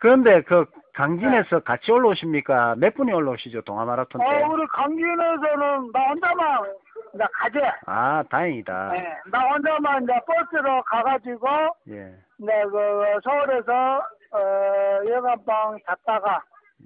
그런데 0.00 0.42
그 0.42 0.64
강진에서 0.94 1.60
같이 1.60 1.90
올라오십니까? 1.90 2.74
몇 2.76 2.94
분이 2.94 3.12
올라오시죠? 3.12 3.62
동아 3.62 3.84
마라톤 3.84 4.20
때? 4.20 4.26
어, 4.26 4.48
우리 4.48 4.66
강진에서는 4.66 5.92
나 5.92 6.08
혼자만 6.08 6.74
이제 7.14 7.24
가재. 7.32 7.60
아, 7.86 8.22
다행이다. 8.30 8.96
예, 8.96 9.16
나 9.30 9.40
혼자만 9.48 10.04
이제 10.04 10.12
버스로 10.26 10.82
가가지고 10.82 11.46
예, 11.88 12.14
네, 12.38 12.64
그 12.64 13.20
서울에서 13.24 14.02
어, 14.32 15.00
여관방 15.08 15.78
잡다가 15.86 16.42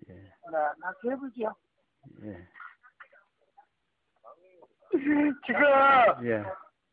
예, 0.08 0.12
네, 0.14 0.28
나 0.52 0.92
해보지요. 1.04 1.54
예, 2.24 2.36
지금 5.46 5.62
예, 6.24 6.44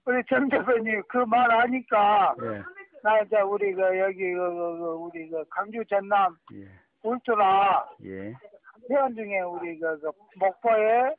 우리 0.09 0.23
정 0.27 0.49
대표님 0.49 1.03
그 1.07 1.19
말 1.19 1.47
하니까 1.51 2.33
예, 2.41 2.63
나 3.03 3.19
이제 3.21 3.41
우리 3.41 3.71
그 3.73 3.99
여기 3.99 4.33
그, 4.33 4.39
그, 4.39 4.77
그 4.79 4.85
우리 4.95 5.29
그 5.29 5.43
강주 5.51 5.85
전남 5.85 6.35
예. 6.53 6.65
울트라 7.03 7.89
예. 8.05 8.33
회원 8.89 9.13
중에 9.13 9.41
우리 9.41 9.77
그, 9.77 9.99
그 9.99 10.11
목포에 10.39 11.13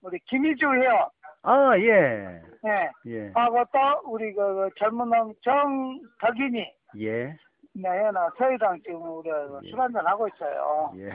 우리 0.00 0.18
김희주 0.20 0.64
회원 0.72 1.10
아, 1.42 1.76
예. 1.76 2.40
예. 2.64 2.90
예. 3.04 3.30
하고 3.34 3.62
또 3.70 4.10
우리 4.10 4.32
그, 4.32 4.40
그 4.40 4.70
젊은 4.78 5.10
놈 5.10 5.34
정덕인이 5.42 6.66
예. 7.00 7.36
네, 7.74 8.10
나 8.10 8.30
서해당 8.38 8.80
지금 8.80 9.02
우리 9.02 9.28
예. 9.28 9.70
술 9.70 9.78
한잔 9.78 10.06
하고 10.06 10.26
있어요. 10.28 10.94
예. 10.96 11.10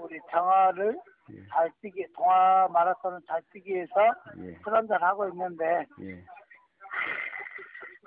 우리 0.00 0.18
정화를 0.28 0.98
예. 1.34 1.46
잘 1.48 1.70
뛰기, 1.82 2.06
동화 2.14 2.68
마라톤을 2.72 3.20
잘 3.26 3.42
뛰기 3.52 3.74
위해서 3.74 3.92
예. 4.38 4.54
술 4.64 4.74
한잔 4.74 5.02
하고 5.02 5.28
있는데, 5.28 5.86
예. 6.00 6.22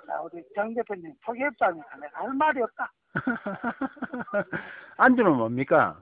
자, 0.06 0.20
우리 0.22 0.42
정 0.54 0.74
대표님 0.74 1.12
포기했다니까 1.24 1.96
내가 1.96 2.20
할 2.20 2.32
말이 2.34 2.60
없다. 2.62 2.92
안주는 4.98 5.32
뭡니까? 5.32 5.96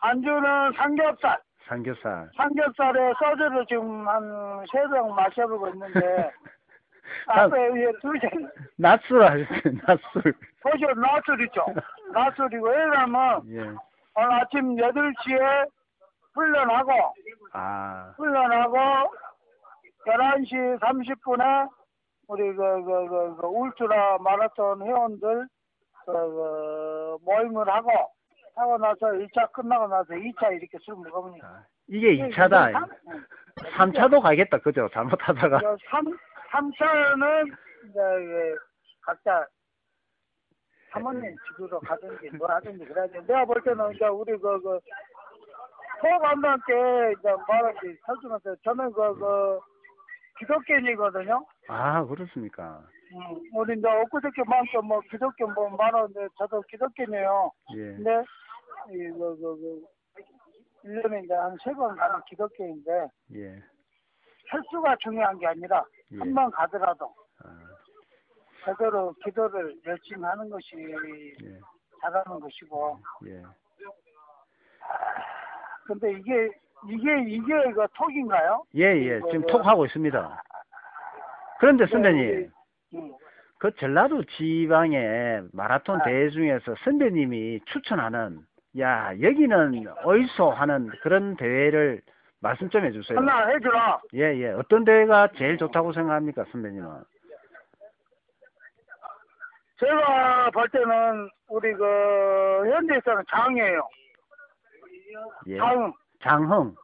안주는 0.00 0.72
삼겹살. 0.76 1.38
삼겹살. 1.66 2.30
삼겹살에 2.36 3.12
소주를 3.18 3.66
지금 3.66 4.06
한 4.08 4.64
세 4.72 4.86
병 4.88 5.14
마셔보고 5.14 5.68
있는데, 5.68 6.30
아, 7.28 7.42
앞에 7.42 7.68
위에 7.68 7.92
두 8.00 8.12
잔, 8.20 8.30
낮술 8.76 9.22
하셨어요, 9.22 9.74
낮술. 9.86 10.34
보죠, 10.62 10.86
낮술이죠. 10.94 11.66
낮술이고, 12.12 12.66
왜냐면 12.68 13.42
예. 13.48 13.60
오늘 13.60 14.32
아침 14.32 14.76
8시에 14.76 15.68
훈련하고, 16.38 16.92
아, 17.52 18.14
훈련하고 18.16 18.76
11시 20.06 20.78
30분에 20.80 21.68
우리 22.28 22.54
그, 22.54 22.84
그, 22.84 23.08
그, 23.08 23.36
그 23.36 23.46
울트라 23.46 24.18
마라톤 24.18 24.82
회원들 24.82 25.48
그, 26.06 26.12
그 26.12 27.16
모임을 27.22 27.68
하고 27.68 27.90
하고 28.54 28.78
나서 28.78 29.06
1차 29.06 29.50
끝나고 29.52 29.88
나서 29.88 30.14
2차 30.14 30.52
이렇게 30.52 30.78
술 30.82 30.96
먹으면 30.96 31.40
아, 31.42 31.64
이게 31.88 32.16
2차다. 32.16 32.72
3 33.76 33.92
차도 33.92 34.20
가겠다, 34.20 34.58
그죠? 34.58 34.88
잘못하다가. 34.92 35.60
3, 35.90 36.04
3차는 36.50 37.46
이제 37.84 37.98
그 38.00 38.56
각자 39.02 39.46
사모님 40.90 41.36
집으로 41.48 41.80
가든지 41.80 42.30
뭘 42.36 42.50
하든지 42.50 42.84
그래야지. 42.84 43.14
내가 43.26 43.44
볼 43.44 43.62
때는 43.62 43.94
이제 43.94 44.06
우리 44.06 44.32
그, 44.38 44.60
그, 44.60 44.80
포감독께 46.00 47.14
이제 47.18 47.28
말하지 47.48 47.96
설주면서 48.06 48.54
저는 48.64 48.92
그, 48.92 49.18
그, 49.18 49.60
기독교인이거든요. 50.38 51.44
아, 51.68 52.04
그렇습니까? 52.04 52.82
음, 53.12 53.40
우리 53.54 53.76
이제 53.78 53.88
엊그저께 53.88 54.42
만큼 54.46 54.86
뭐 54.86 55.00
기독교 55.10 55.48
뭐 55.48 55.68
말하는데 55.70 56.28
저도 56.38 56.62
기독교네요. 56.62 57.50
예. 57.74 57.82
근데, 57.96 58.22
이, 58.90 59.08
그, 59.10 59.36
그, 59.40 59.56
그, 59.60 59.82
1년에 60.84 61.24
이제 61.24 61.34
한 61.34 61.56
세 61.64 61.72
번 61.74 61.96
가는 61.96 62.20
기독교인데, 62.28 63.08
예. 63.34 63.60
횟수가 64.52 64.96
중요한 65.00 65.36
게 65.38 65.46
아니라, 65.48 65.84
예. 66.12 66.18
한번 66.18 66.50
가더라도, 66.52 67.12
아, 67.44 67.50
제대로 68.64 69.12
기도를 69.24 69.74
열심히 69.86 70.22
하는 70.22 70.48
것이 70.48 70.76
예. 71.42 71.58
잘하는 72.02 72.38
것이고, 72.40 72.98
예. 73.26 73.42
근데 75.88 76.12
이게, 76.12 76.50
이게, 76.86 77.24
이게 77.26 77.72
그 77.72 77.86
톡인가요? 77.94 78.62
예, 78.76 78.84
예. 78.84 79.20
지금 79.30 79.46
톡 79.46 79.66
하고 79.66 79.86
있습니다. 79.86 80.42
그런데 81.58 81.86
선배님, 81.86 82.50
음. 82.94 83.12
그 83.58 83.74
전라도 83.76 84.22
지방의 84.22 85.44
마라톤 85.52 86.00
아. 86.02 86.04
대회 86.04 86.28
중에서 86.28 86.74
선배님이 86.84 87.60
추천하는, 87.64 88.40
야, 88.78 89.12
여기는 89.20 89.86
어디서 90.04 90.50
하는 90.50 90.90
그런 91.02 91.36
대회를 91.36 92.02
말씀 92.40 92.68
좀 92.68 92.84
해주세요. 92.84 93.18
하나 93.18 93.48
해주라. 93.48 94.00
예, 94.14 94.20
예. 94.36 94.48
어떤 94.50 94.84
대회가 94.84 95.28
제일 95.36 95.56
좋다고 95.56 95.94
생각합니까, 95.94 96.44
선배님은? 96.52 96.86
제가 99.80 100.50
볼 100.50 100.68
때는 100.68 101.30
우리 101.48 101.72
그 101.72 102.70
현지에서는 102.70 103.22
장이에요. 103.30 103.88
예. 105.46 105.56
장. 105.58 105.92
장흥. 106.22 106.74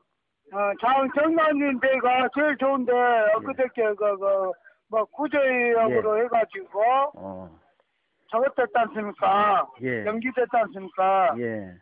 어, 0.53 0.59
장 0.81 1.09
정남진 1.15 1.81
대가 1.81 2.29
제일 2.35 2.57
좋은데 2.59 2.93
엊그저께 3.37 3.95
그그뭐 3.95 5.05
구제역으로 5.13 6.25
해가지고 6.25 6.81
어, 7.17 7.51
저것 8.31 8.55
됐지 8.55 8.73
않습니까? 8.75 9.67
예. 9.83 10.05
연기됐지 10.07 10.51
않습니까? 10.53 11.35
예. 11.39 11.75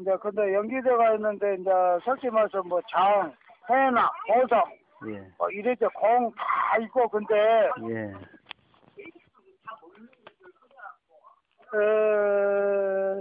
이제 0.00 0.16
근데 0.20 0.54
연기대가 0.54 1.14
있는데 1.14 1.54
이제 1.54 1.70
솔직히 2.04 2.30
말해서 2.30 2.62
뭐 2.62 2.80
장, 2.90 3.32
해나, 3.68 4.10
보석 4.28 4.68
예. 5.08 5.26
뭐 5.38 5.50
이래저 5.50 5.88
공 5.90 6.30
다 6.36 6.78
있고 6.78 7.08
근데 7.08 7.34
예. 7.90 8.12
어, 11.76 13.20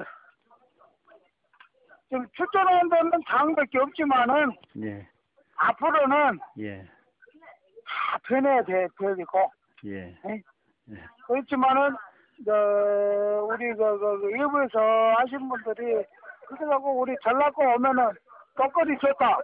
지금 2.13 2.27
출전하는 2.35 2.89
데는 2.89 3.11
장밖에 3.27 3.79
없지만은 3.79 4.51
예. 4.83 5.07
앞으로는 5.55 6.39
예. 6.59 6.83
다 6.83 8.19
변해야 8.27 8.61
돼 8.61 8.87
되고 8.99 9.51
예. 9.85 10.15
예? 10.29 10.41
예. 10.91 11.03
그렇지만은 11.25 11.95
그 12.45 12.51
우리 13.49 13.73
그, 13.73 13.99
그, 13.99 14.21
그 14.21 14.29
일부에서 14.29 14.79
하신 15.17 15.49
분들이 15.49 16.05
그래갖고 16.49 16.99
우리 16.99 17.15
전라고 17.23 17.63
오면은 17.63 18.11
떡거리 18.57 18.95
좋다 18.99 19.39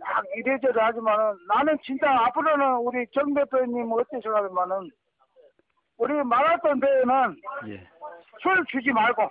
막 0.00 0.24
이래저래 0.34 0.80
하지만은 0.80 1.36
나는 1.46 1.76
진짜 1.82 2.10
앞으로는 2.10 2.76
우리 2.76 3.06
정 3.12 3.34
대표님 3.34 3.92
어떻게 3.92 4.18
생각하면은 4.22 4.90
우리 5.98 6.14
마라톤 6.24 6.80
대회는 6.80 7.36
예. 7.68 7.86
술 8.40 8.64
주지 8.70 8.90
말고 8.92 9.30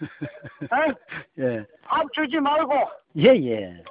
예. 1.38 1.64
밥 1.82 2.12
주지 2.12 2.38
말고 2.38 2.72
예, 3.18 3.28
예. 3.28 3.82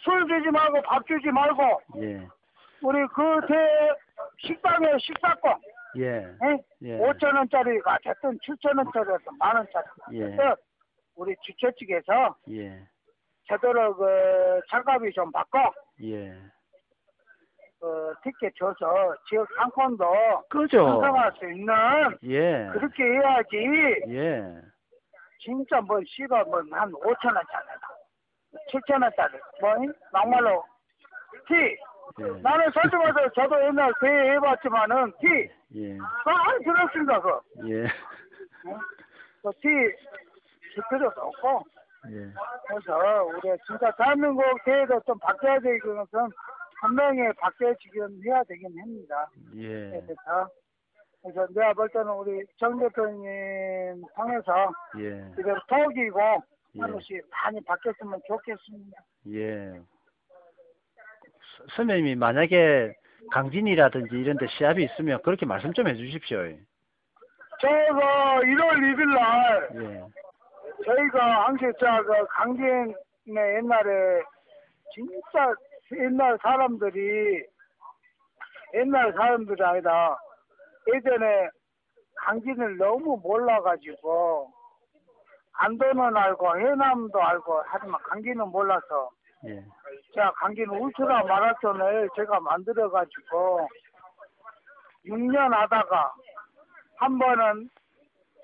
술 0.00 0.26
주지 0.28 0.50
말고 0.50 0.82
밥 0.82 1.06
주지 1.06 1.30
말고 1.30 1.80
예. 1.98 2.26
우리 2.82 3.06
그 3.08 3.40
대회 3.48 3.90
식당에 4.38 4.98
식사권 4.98 5.58
예. 5.98 6.26
예. 6.82 6.98
5천 6.98 7.36
원짜리가 7.36 7.98
됐든 8.02 8.38
7천 8.38 8.76
원짜리였든 8.76 9.38
만 9.38 9.56
원짜리 9.56 9.84
예. 10.12 10.36
우리 11.16 11.34
주최 11.42 11.70
측에서 11.78 12.36
예. 12.50 12.82
제대로 13.48 13.94
그 13.96 14.60
장갑이 14.70 15.12
좀 15.12 15.30
바꿔 15.30 15.72
예. 16.02 16.34
그 17.80 18.14
티켓 18.22 18.52
줘서 18.56 19.14
지역 19.28 19.46
상권도 19.56 20.04
그죠? 20.48 20.88
형성할 20.88 21.32
수 21.38 21.50
있는 21.50 21.74
예. 22.24 22.68
그렇게 22.72 23.04
해야지 23.04 23.56
예. 24.08 24.60
진짜 25.44 25.80
뭐 25.82 26.00
씨가 26.06 26.44
뭐한 26.44 26.90
5천 26.92 27.26
원짜리 27.26 27.66
7천 28.72 29.02
원짜리 29.02 29.38
뭐 29.60 29.74
막말로 30.12 30.64
티 31.46 31.54
예. 32.20 32.40
나는 32.42 32.70
솔직히 32.70 32.96
말해서 32.96 33.28
저도 33.34 33.62
옛날 33.66 33.92
대회 34.00 34.32
해봤지만은 34.32 35.12
티 35.20 35.50
예. 35.76 35.98
안 35.98 36.62
들었습니다 36.62 37.20
그 37.20 37.40
예. 37.68 37.86
그티 39.42 39.68
줄 40.72 40.82
필요도 40.90 41.20
없고 41.20 41.64
예. 42.10 42.32
그래서 42.68 43.24
우리 43.24 43.40
진짜 43.66 43.90
대한민국 43.96 44.42
대회도 44.64 45.00
좀 45.06 45.18
바뀌어야 45.18 45.58
되는 45.60 45.78
것은 45.78 46.28
분명히 46.80 47.32
바뀌어지긴 47.38 48.20
해야 48.26 48.42
되긴 48.44 48.68
합니다. 48.78 49.26
예. 49.56 49.90
그래서 49.90 50.48
그래서 51.24 51.46
내가 51.54 51.72
볼 51.72 51.88
때는 51.88 52.06
우리 52.12 52.44
정 52.58 52.78
대표님 52.78 54.02
통해서 54.14 54.70
예. 54.98 55.24
지금 55.34 55.54
독이고 55.66 56.20
예. 56.76 56.80
하는 56.80 56.94
것이 56.94 57.18
많이 57.30 57.64
바뀌었으면 57.64 58.20
좋겠습니다. 58.26 58.98
예. 59.32 59.72
서- 61.56 61.64
선배님이 61.76 62.14
만약에 62.16 62.94
강진이라든지 63.30 64.14
이런 64.16 64.36
데 64.36 64.46
시합이 64.48 64.84
있으면 64.84 65.22
그렇게 65.22 65.46
말씀 65.46 65.72
좀 65.72 65.88
해주십시오. 65.88 66.40
저거 67.58 68.00
1월 68.42 68.70
2일 68.74 69.14
날 69.14 69.68
예. 69.76 70.04
저희가 70.84 71.46
항상 71.46 71.72
저그 71.80 72.26
강진의 72.28 72.94
옛날에 73.56 74.22
진짜 74.92 75.54
옛날 75.92 76.36
사람들이 76.42 77.46
옛날 78.74 79.12
사람들이 79.14 79.62
아니라 79.64 80.18
예전에 80.92 81.48
강진을 82.16 82.76
너무 82.78 83.18
몰라가지고 83.22 84.52
안도는 85.52 86.16
알고 86.16 86.58
해남도 86.58 87.22
알고 87.22 87.62
하지만 87.66 88.00
강진은 88.02 88.48
몰라서 88.48 89.10
예. 89.46 89.62
제가 90.14 90.32
강진 90.32 90.68
울트라 90.68 91.24
마라톤을 91.24 92.08
제가 92.16 92.40
만들어가지고 92.40 93.68
6년 95.06 95.50
하다가 95.50 96.14
한 96.96 97.18
번은 97.18 97.68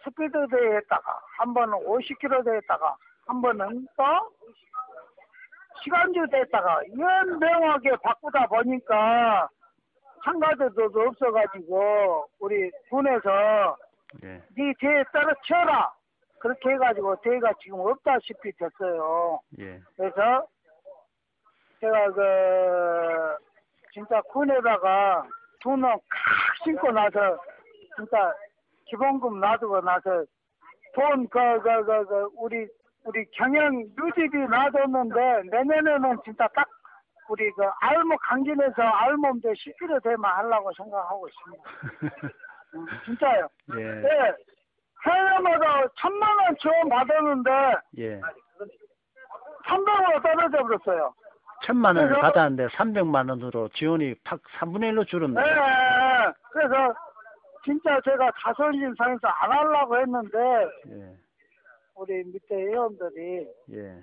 스피드 0.05 0.47
대회 0.51 0.77
했다가, 0.77 1.21
한 1.39 1.55
번은 1.55 1.79
50km 1.87 2.45
대회 2.45 2.57
했다가, 2.57 2.97
한 3.27 3.43
번은 3.43 3.87
또 3.97 4.05
시간주 5.83 6.27
대회 6.31 6.43
했다가, 6.43 6.83
이런 6.89 7.39
명하게 7.39 7.97
바꾸다 8.03 8.47
보니까 8.47 9.49
참가자들도 10.25 11.01
없어가지고, 11.01 12.27
우리 12.41 12.71
군에서 12.91 13.77
예. 14.25 14.43
네 14.57 14.73
대회 14.81 15.05
떨어쳐라! 15.13 15.93
그렇게 16.41 16.71
해가지고 16.71 17.17
대회가 17.21 17.53
지금 17.63 17.81
없다시피 17.81 18.53
됐어요. 18.57 19.39
예. 19.59 19.79
그래서 19.97 20.47
제가 21.81 22.11
그 22.13 23.37
진짜 23.93 24.21
군에다가 24.23 25.25
돈을 25.63 25.89
칵 25.91 26.01
신고 26.65 26.91
나서 26.91 27.39
진짜 27.97 28.33
기본금 28.87 29.39
놔두고 29.41 29.81
나서 29.83 30.25
돈 30.95 31.29
그 31.29 31.61
그 31.63 31.85
그 31.85 32.07
그 32.07 32.31
우리 32.37 32.67
우리 33.05 33.25
경영 33.33 33.81
유지비 33.81 34.37
놔뒀는데 34.39 35.43
내년에는 35.51 36.19
진짜 36.25 36.49
딱 36.55 36.67
우리 37.31 37.51
그 37.53 37.63
알몸 37.81 38.17
강진에서 38.23 38.83
알몸대 38.83 39.51
10kg 39.53 40.03
되면 40.03 40.25
하려고 40.25 40.73
생각하고 40.77 41.29
있습니다. 41.29 41.65
음, 42.75 42.87
진짜요. 43.05 43.49
예. 43.79 43.85
네. 43.85 44.35
해외마다 45.07 45.87
천만 45.97 46.29
원 46.39 46.57
지원 46.61 46.89
받았는데 46.89 47.51
예. 47.99 48.21
300으로 49.67 50.23
떨어져 50.23 50.59
버렸어요. 50.63 51.15
천만 51.65 51.95
원을 51.97 52.09
그래서- 52.11 52.21
받았는데 52.33 52.67
300만 52.69 53.29
원으로 53.31 53.69
지원이 53.75 54.15
팍 54.25 54.41
3분의 54.59 54.93
1로 54.93 55.07
줄었네. 55.07 55.41
네. 55.41 55.51
그래서 56.53 56.95
진짜 57.65 58.01
제가 58.05 58.31
상해서 58.97 59.29
안 59.29 59.53
하려고 59.53 59.97
했는데 59.99 60.39
예. 60.89 61.17
우리 61.95 62.25
밑에 62.25 62.55
회원들이 62.57 63.47
예. 63.73 64.03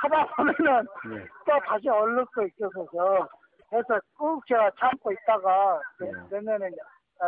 하다 0.00 0.26
보면은 0.36 0.86
예. 1.12 1.26
또 1.46 1.58
다시 1.66 1.88
얼를 1.88 2.24
거 2.26 2.46
있어서 2.46 3.28
그래서 3.70 4.00
꾹 4.16 4.46
제가 4.46 4.70
참고 4.78 5.12
있다가 5.12 5.80
예. 6.02 6.36
내년에 6.36 6.70
아, 7.20 7.26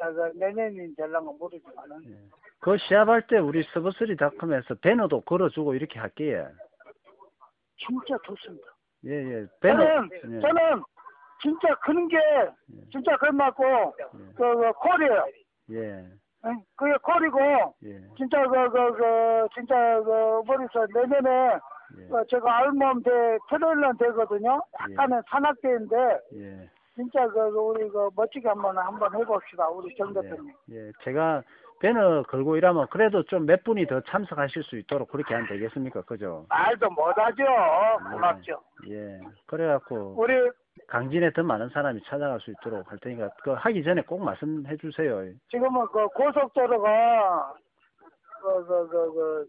아, 0.00 0.10
그 0.12 0.32
내년이 0.34 0.94
될랑가 0.96 1.32
모르지만은 1.38 2.02
예. 2.10 2.16
그 2.60 2.76
시합할 2.78 3.26
때 3.28 3.38
우리 3.38 3.62
서버스리닷컴에서 3.72 4.74
배너도 4.76 5.20
걸어주고 5.22 5.74
이렇게 5.74 5.98
할게요. 5.98 6.48
진짜 7.78 8.16
좋습니다. 8.24 8.66
예, 9.06 9.10
예. 9.12 9.46
배너. 9.60 9.78
저는 9.84 10.10
예. 10.12 10.40
저는 10.40 10.82
진짜 11.42 11.74
그런 11.76 12.08
게 12.08 12.16
진짜 12.90 13.16
끝났고 13.18 13.64
예. 14.00 14.04
그, 14.36 14.56
그 14.56 14.72
콜이에요. 14.72 15.26
예. 15.72 16.04
응? 16.44 16.62
그게 16.76 16.92
콜이고 17.02 17.38
예. 17.84 18.00
진짜 18.16 18.42
그 18.48 18.70
그 18.70 18.92
그 18.96 19.48
진짜 19.54 20.00
그 20.02 20.42
머리서 20.46 20.86
내년에 20.94 21.58
예. 21.98 22.08
그 22.08 22.24
제가 22.28 22.58
알몸 22.58 23.02
대 23.02 23.10
토요일 23.48 23.80
날 23.80 23.92
되거든요. 23.98 24.60
약간의 24.90 25.22
산악대인데 25.28 25.96
예. 26.34 26.70
진짜 26.94 27.26
그, 27.28 27.50
그 27.50 27.58
우리 27.58 27.88
그 27.88 28.08
멋지게 28.16 28.48
한번 28.48 28.76
한번 28.78 29.14
해봅시다 29.14 29.68
우리 29.68 29.94
정 29.96 30.12
대표님. 30.12 30.52
예. 30.72 30.92
제가 31.04 31.42
배너 31.78 32.22
걸고 32.22 32.56
이러면 32.56 32.86
그래도 32.90 33.22
좀 33.24 33.44
몇 33.46 33.62
분이 33.64 33.86
더 33.86 34.00
참석하실 34.00 34.62
수 34.62 34.76
있도록 34.78 35.10
그렇게 35.10 35.34
하면 35.34 35.46
되겠습니까? 35.48 36.02
그죠? 36.02 36.46
말도 36.48 36.88
못하죠. 36.90 37.44
고맙죠. 38.10 38.60
예. 38.88 39.20
그래갖고 39.46 40.14
우리 40.16 40.32
강진에 40.88 41.32
더 41.32 41.42
많은 41.42 41.68
사람이 41.70 42.02
찾아갈 42.04 42.40
수 42.40 42.50
있도록 42.50 42.90
할 42.90 42.98
테니까 42.98 43.28
그 43.42 43.50
하기 43.52 43.82
전에 43.84 44.02
꼭 44.02 44.22
말씀해 44.24 44.76
주세요. 44.78 45.22
지금은 45.50 45.86
그 45.92 46.06
고속도로가 46.08 47.54
그 48.42 48.66
그 48.66 48.88
그 48.88 49.12
그 49.14 49.48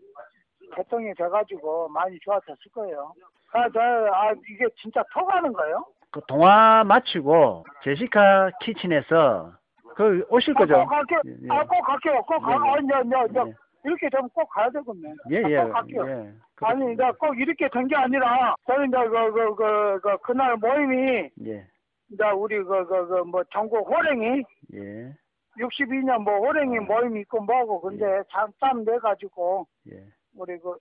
개통이 0.75 1.13
돼가지고 1.15 1.89
많이 1.89 2.19
좋아졌을 2.19 2.57
거예요. 2.73 3.13
아, 3.53 3.69
저, 3.69 3.79
아, 3.79 4.31
이게 4.49 4.65
진짜 4.81 5.03
통하는 5.13 5.53
거예요? 5.53 5.85
그 6.11 6.21
동화 6.27 6.83
마치고 6.83 7.65
제시카 7.83 8.49
키친에서 8.61 9.53
그 9.95 10.25
오실 10.29 10.53
아, 10.57 10.59
거죠? 10.59 10.73
꼭 10.75 10.85
갈게요. 10.89 11.21
예, 11.25 11.31
예. 11.43 11.47
아, 11.49 11.63
꼭 11.65 11.81
갈게요. 11.81 12.21
꼭 12.23 12.39
가. 12.39 12.51
예, 12.51 12.55
예. 12.55 12.59
아, 12.59 12.77
이제, 12.79 13.07
이제, 13.07 13.17
이제 13.31 13.39
예. 13.49 13.53
이렇게 13.83 14.09
되면 14.09 14.29
꼭 14.29 14.47
가야 14.49 14.69
되겠네. 14.69 15.13
예, 15.31 15.43
아, 15.43 15.49
예. 15.49 15.63
꼭 15.65 15.71
갈게요. 15.73 16.07
예. 16.09 16.33
아니, 16.61 16.93
이제 16.93 17.03
꼭 17.19 17.39
이렇게 17.39 17.69
된 17.69 17.87
게 17.87 17.95
아니라, 17.95 18.55
저희 18.65 18.87
이제 18.87 18.97
그, 18.97 19.31
그, 19.33 19.55
그, 19.55 19.99
그, 20.01 20.17
그날 20.19 20.55
모임이, 20.57 21.29
예. 21.45 21.67
이제 22.11 22.23
우리 22.35 22.57
그, 22.63 22.85
그, 22.87 23.07
그, 23.07 23.13
뭐, 23.23 23.43
전국 23.51 23.87
호랭이, 23.89 24.43
예. 24.75 25.13
62년 25.59 26.19
뭐, 26.23 26.37
호랭이 26.39 26.79
모임이 26.79 27.21
있고 27.21 27.41
뭐하고, 27.41 27.81
근데 27.81 28.21
잠, 28.31 28.49
짬 28.59 28.83
내가지고, 28.83 29.65
예. 29.91 30.03
우리 30.37 30.57
그, 30.59 30.77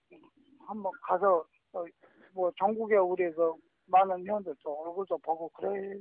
한번 0.66 0.92
가서, 1.02 1.44
어, 1.72 1.84
뭐, 2.34 2.50
전국에 2.58 2.96
우리 2.96 3.30
그, 3.32 3.52
많은 3.86 4.26
회원들도 4.26 4.70
얼굴도 4.70 5.18
보고, 5.18 5.48
그래. 5.50 5.94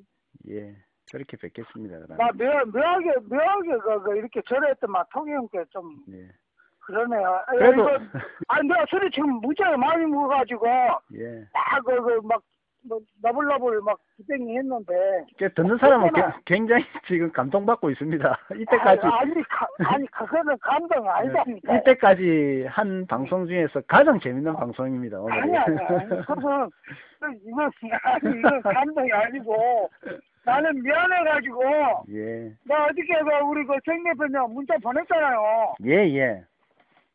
예. 0.50 0.76
그렇게 1.12 1.38
뵙겠습니다. 1.38 2.00
그럼. 2.00 2.18
나 2.18 2.32
묘, 2.32 2.66
묘하게, 2.72 3.14
묘하게 3.30 3.78
그, 3.78 4.02
그, 4.04 4.18
이렇게 4.18 4.42
절했더만, 4.48 5.06
통이 5.14 5.32
형께 5.32 5.64
좀, 5.70 6.04
예. 6.12 6.28
그러네요. 6.80 7.28
아, 7.28 7.46
그래도- 7.46 7.82
이거, 7.84 8.00
아니, 8.48 8.68
내가 8.68 8.86
술이 8.90 9.10
지금 9.12 9.30
무지하게 9.42 9.78
많이 9.78 10.06
먹어가지고, 10.06 10.68
예. 11.16 11.48
딱, 11.54 11.84
그, 11.86 12.02
그, 12.02 12.20
막, 12.24 12.42
뭐, 12.88 13.00
너블너블 13.22 13.82
막 13.82 13.98
기댕이 14.18 14.58
했는데. 14.58 14.94
듣는 15.56 15.78
사람은. 15.78 16.14
게- 16.14 16.22
굉장히 16.46 16.84
지금 17.08 17.32
감동받고 17.32 17.90
있습니다. 17.92 18.38
이때까지 18.56 19.02
아니, 19.06 19.14
아니, 19.32 19.44
가, 19.44 19.68
아니, 19.86 20.06
그거는 20.08 20.58
감동 20.62 21.10
아니다니까. 21.10 21.78
이때까지 21.78 22.66
한 22.70 23.06
방송 23.08 23.48
중에서 23.48 23.82
가장 23.88 24.20
재밌는 24.20 24.54
방송입니다. 24.56 25.20
오늘. 25.20 25.42
아니, 25.42 25.58
아니, 25.58 25.78
아니. 25.80 26.10
그건, 26.26 26.70
이건, 27.46 27.72
아니, 28.04 28.40
이건 28.40 28.62
감동이 28.62 29.12
아니고, 29.12 29.90
나는 30.46 30.82
미안해가지고, 30.84 31.64
예. 32.14 32.52
나 32.66 32.86
어저께 32.86 33.20
그, 33.24 33.46
우리 33.48 33.66
그 33.66 33.74
생대표님 33.84 34.54
문자 34.54 34.76
보냈잖아요. 34.78 35.74
예, 35.86 35.92
예. 36.18 36.44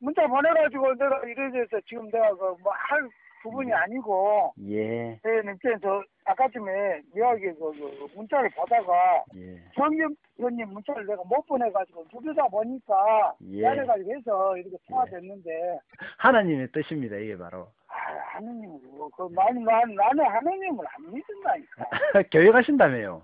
문자 0.01 0.27
보내가지고 0.27 0.95
내가 0.95 1.21
이래서 1.25 1.79
지금 1.87 2.11
내가 2.11 2.31
그, 2.31 2.57
뭐, 2.63 2.73
할 2.75 3.01
부분이 3.43 3.73
아니고, 3.73 4.53
예. 4.69 5.19
네, 5.23 5.79
저 5.83 6.03
아까쯤에 6.25 7.03
이야기 7.17 7.47
그, 7.53 7.73
그 7.73 8.09
문자를 8.15 8.51
보다가 8.51 9.25
예. 9.37 9.59
정경 9.75 10.15
의원님 10.39 10.69
문자를 10.69 11.07
내가 11.07 11.23
못 11.25 11.45
보내가지고 11.47 12.07
두개다 12.09 12.49
보니까 12.49 13.35
예. 13.43 13.61
미안해가지고 13.61 14.13
해서 14.13 14.57
이렇게 14.57 14.77
통화됐는데 14.89 15.79
하나님의 16.19 16.69
뜻입니다. 16.73 17.17
이게 17.17 17.37
바로. 17.37 17.69
아, 17.89 17.95
하느님 18.35 18.79
그거 18.81 19.09
그 19.17 19.29
나는 19.35 19.65
난 19.65 19.95
나는 19.95 20.25
하느님을 20.25 20.85
안 20.87 21.13
믿는다니까. 21.13 21.85
교회 22.31 22.51
가신다며요. 22.51 23.23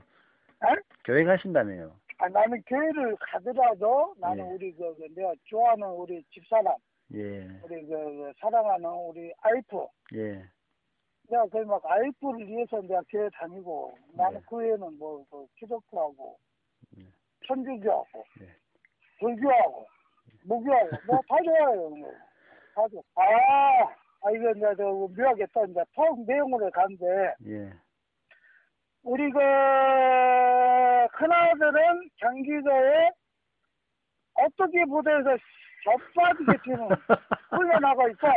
에? 0.65 0.75
교회 1.05 1.25
가신다며요. 1.25 1.93
아, 2.19 2.29
나는 2.29 2.63
교회를 2.67 3.17
가더라도 3.21 4.15
나는 4.19 4.47
예. 4.47 4.55
우리 4.55 4.73
그, 4.73 4.95
그 4.97 5.07
내가 5.15 5.33
좋아하는 5.45 5.87
우리 5.89 6.23
집사람 6.31 6.75
예. 7.15 7.47
우리 7.63 7.87
그, 7.87 7.89
그 7.89 8.33
사랑하는 8.41 8.89
우리 8.89 9.33
아이프 9.41 9.87
예. 10.15 10.45
내가 11.29 11.47
거의 11.47 11.65
막 11.65 11.81
아이프를 11.85 12.47
위해서 12.47 12.81
내가 12.83 13.01
교회 13.09 13.29
다니고 13.31 13.97
나는 14.15 14.39
예. 14.39 14.45
그 14.49 14.57
외에는 14.57 14.99
뭐, 14.99 15.25
뭐 15.31 15.47
기독교 15.57 16.01
하고 16.01 16.39
예. 16.99 17.05
천주교하고 17.47 18.25
예. 18.41 18.49
불교하고 19.19 19.87
무교하고 20.45 20.91
뭐다 21.07 21.37
좋아해요. 21.45 21.91
뭐. 21.91 22.13
다 22.75 22.89
좋아. 22.89 23.03
아, 23.15 23.95
아 24.23 24.31
이거 24.33 24.51
이제 24.51 24.67
저 24.77 24.85
묘하게 24.85 25.47
또 25.53 25.65
이제 25.65 25.81
통 25.95 26.25
내용으로 26.27 26.71
가는데 26.71 27.35
예. 27.47 27.73
우리 29.03 29.31
그 29.31 29.39
큰아들은 31.13 32.11
경기도에 32.17 33.11
어떻게 34.35 34.85
부대에서 34.85 35.37
젖빠지게 35.87 36.53
지금 36.65 36.89
훈련하고 37.51 38.09
있고 38.11 38.29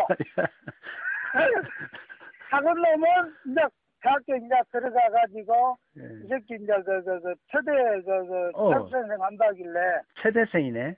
작은 2.52 2.66
놈은 2.74 3.36
이제 3.48 3.62
대학교 4.02 4.36
이제 4.36 4.56
들어가가지고 4.72 5.78
이 5.96 6.00
예. 6.00 6.28
새끼 6.30 6.56
이제 6.56 6.74
그, 6.86 7.04
그, 7.04 7.22
그, 7.22 7.36
초대, 7.48 7.72
그, 8.06 8.28
그, 8.28 8.52
어. 8.56 8.90
한다길래, 9.20 10.02
최대생이네. 10.22 10.96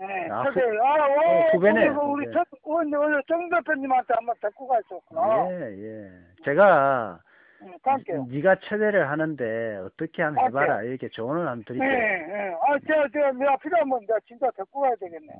예, 0.00 0.28
아, 0.30 0.44
초대, 0.44 0.60
후- 0.62 0.80
아, 0.80 1.08
오, 1.08 1.12
어, 1.20 1.50
후배네, 1.54 1.88
그 1.88 1.94
우리. 1.98 2.32
정, 2.32 2.44
오늘, 2.62 2.96
오늘 3.00 3.22
정 3.26 3.48
대표님한테 3.50 4.14
한번 4.14 4.36
데리고 4.40 4.68
가있었구나. 4.68 5.50
예, 5.50 5.74
예. 5.82 6.10
제가 6.44 7.18
응, 7.62 7.74
갈게요. 7.82 8.26
네가 8.30 8.60
최대를 8.60 9.08
하는데 9.08 9.76
어떻게 9.78 10.22
하면 10.22 10.44
해봐라 10.46 10.82
이렇게 10.82 11.08
조언을 11.08 11.46
한번 11.46 11.60
예, 11.60 11.64
드릴게요. 11.64 11.90
예. 11.90 12.54
아, 12.60 12.78
제가, 12.86 13.08
제가, 13.12 13.32
내가 13.32 13.56
필요하면 13.56 14.00
내가 14.00 14.18
진짜 14.26 14.50
데리고 14.52 14.80
가야 14.80 14.94
되겠네. 14.96 15.32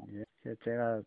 예, 0.47 0.55
제가 0.65 1.01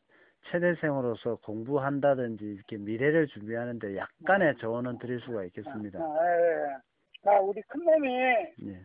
최대생으로서 0.51 1.35
공부한다든지 1.37 2.43
이렇게 2.45 2.77
미래를 2.77 3.27
준비하는데 3.27 3.97
약간의 3.97 4.55
조언은 4.57 4.99
드릴 4.99 5.19
수가 5.21 5.43
있겠습니다. 5.45 5.99
아, 5.99 6.17
예, 6.25 6.63
예. 6.63 6.77
나 7.23 7.39
우리 7.39 7.61
큰 7.63 7.83
놈이 7.83 8.09
예, 8.13 8.81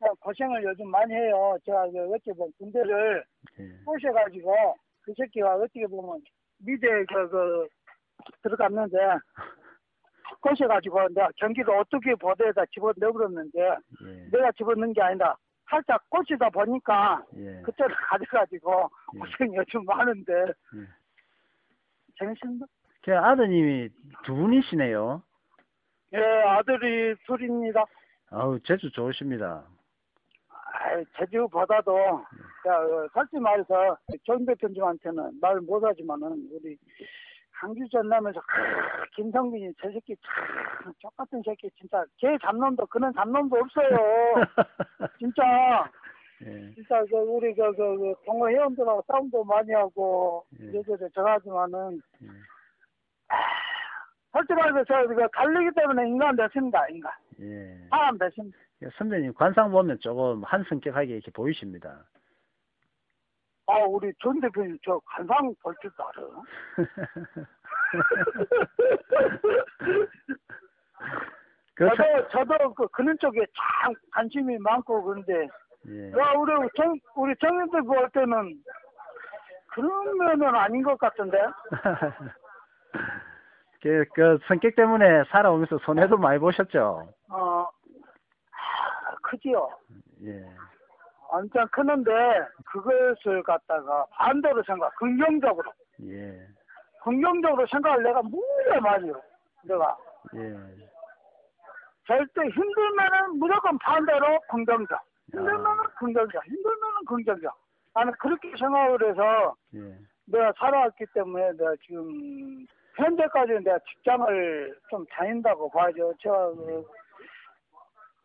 어, 0.00 0.14
고생을 0.20 0.62
요즘 0.64 0.90
많이 0.90 1.14
해요. 1.14 1.56
제가 1.64 1.88
그 1.90 2.14
어떻게 2.14 2.32
보면 2.32 2.52
군대를 2.58 3.24
예. 3.60 3.84
꼬셔가지고 3.84 4.74
그 5.02 5.14
새끼가 5.16 5.54
어떻게 5.56 5.86
보면 5.86 6.20
미대 6.58 6.86
그, 7.06 7.28
그 7.28 7.68
들어갔는데 8.42 8.96
꼬셔가지고 10.40 11.08
내가 11.08 11.28
경기도 11.36 11.72
어떻게 11.72 12.14
보도에다 12.14 12.64
집어넣어버렸는데 12.72 13.60
예. 13.60 14.30
내가 14.30 14.52
집어넣은 14.52 14.92
게 14.92 15.02
아니다. 15.02 15.36
살짝 15.70 16.08
꼬시다 16.08 16.48
보니까 16.50 17.22
예. 17.36 17.60
그때를 17.62 17.94
가져가지고 18.10 18.90
예. 19.14 19.18
고생이 19.18 19.56
요즘 19.56 19.84
많은데 19.84 20.32
예. 20.42 20.86
재밌습니다. 22.18 22.66
제 23.04 23.12
아드님이 23.12 23.88
두 24.24 24.34
분이시네요. 24.34 25.22
예, 26.14 26.18
아들이 26.18 27.14
둘입니다. 27.26 27.84
아우, 28.30 28.58
제주 28.60 28.90
좋으십니다. 28.90 29.64
아이, 30.72 31.04
제주보다도 31.18 32.24
자, 32.64 32.78
어, 32.80 33.08
솔직히 33.12 33.38
말해서 33.40 33.96
정 34.24 34.44
대표님한테는 34.44 35.38
말 35.40 35.60
못하지만은 35.60 36.48
우리 36.52 36.76
강주 37.60 37.88
전남에서 37.90 38.40
크, 38.40 39.10
김성빈이 39.16 39.72
저 39.80 39.90
새끼 39.90 40.14
참 40.82 40.92
똑같은 41.02 41.42
새끼 41.44 41.68
진짜 41.78 42.04
걔 42.18 42.36
잡놈도 42.40 42.86
그는 42.86 43.12
잡놈도 43.14 43.56
없어요. 43.56 43.96
진짜 45.18 45.90
예. 46.44 46.72
진짜 46.74 47.04
그 47.10 47.16
우리 47.16 47.52
그, 47.54 47.72
그, 47.72 47.98
그 47.98 48.14
동호 48.24 48.48
회원들하고 48.48 49.02
싸움도 49.08 49.42
많이 49.44 49.72
하고 49.72 50.44
예. 50.60 50.66
이래저래 50.66 51.08
저하지만은 51.12 52.00
예. 52.22 52.26
솔직히 54.32 54.54
말해서 54.54 54.84
저 54.84 55.02
이거 55.12 55.26
갈리기 55.28 55.70
때문에 55.74 56.08
인간 56.08 56.36
됐습니다 56.36 56.86
인간 56.88 57.12
예. 57.40 57.88
사람 57.90 58.18
됐습니다. 58.18 58.56
선배님 58.96 59.34
관상 59.34 59.72
보면 59.72 59.98
조금 59.98 60.44
한성격하게 60.44 61.14
이렇게 61.14 61.32
보이십니다. 61.32 62.04
아 63.68 63.84
우리 63.86 64.10
전 64.22 64.40
대표님 64.40 64.78
저 64.84 64.98
간상 65.04 65.54
볼 65.62 65.74
줄도 65.82 66.02
알아. 66.08 66.22
그 71.74 71.86
참- 71.86 71.96
저도 71.96 72.28
저도 72.56 72.74
그 72.74 72.88
그런 72.88 73.16
쪽에 73.18 73.40
참 73.54 73.92
관심이 74.12 74.58
많고 74.58 75.02
그런데 75.02 75.46
예. 75.86 76.10
야 76.12 76.32
우리 76.36 76.52
정 76.76 76.94
우리 77.14 77.34
정인들 77.36 77.82
볼 77.82 78.08
때는 78.10 78.54
그런 79.68 80.18
면은 80.18 80.54
아닌 80.56 80.82
것 80.82 80.98
같은데 80.98 81.38
그, 83.80 84.04
그 84.12 84.38
성격 84.48 84.74
때문에 84.74 85.22
살아오면서 85.30 85.78
손해도 85.84 86.16
많이 86.16 86.38
보셨죠? 86.40 87.08
어 87.30 87.68
아, 88.50 89.14
크지요 89.22 89.68
예. 90.24 90.44
완전 91.30 91.68
크는데 91.68 92.10
그것을 92.66 93.42
갖다가 93.42 94.06
반대로 94.10 94.62
생각 94.64 94.94
긍정적으로 94.96 95.72
예. 96.04 96.46
긍정적으로 97.02 97.66
생각을 97.66 98.02
내가 98.02 98.22
무려 98.22 98.80
많이 98.80 99.08
요 99.08 99.22
내가 99.62 99.96
예. 100.34 100.56
절대 102.06 102.42
힘들면은 102.48 103.38
무조건 103.38 103.78
반대로 103.78 104.40
긍정적 104.50 105.00
힘들면은 105.32 105.66
아. 105.66 105.82
긍정적 105.98 106.46
힘들면은 106.46 107.04
긍정적 107.06 107.54
나는 107.94 108.12
그렇게 108.18 108.50
생각을 108.56 109.10
해서 109.10 109.54
예. 109.74 109.98
내가 110.26 110.52
살아왔기 110.58 111.06
때문에 111.14 111.52
내가 111.52 111.74
지금 111.86 112.66
현재까지 112.96 113.52
내가 113.64 113.78
직장을 113.80 114.78
좀 114.90 115.04
다닌다고 115.06 115.70
봐야죠. 115.70 116.12
제가 116.20 116.50
그, 116.50 116.84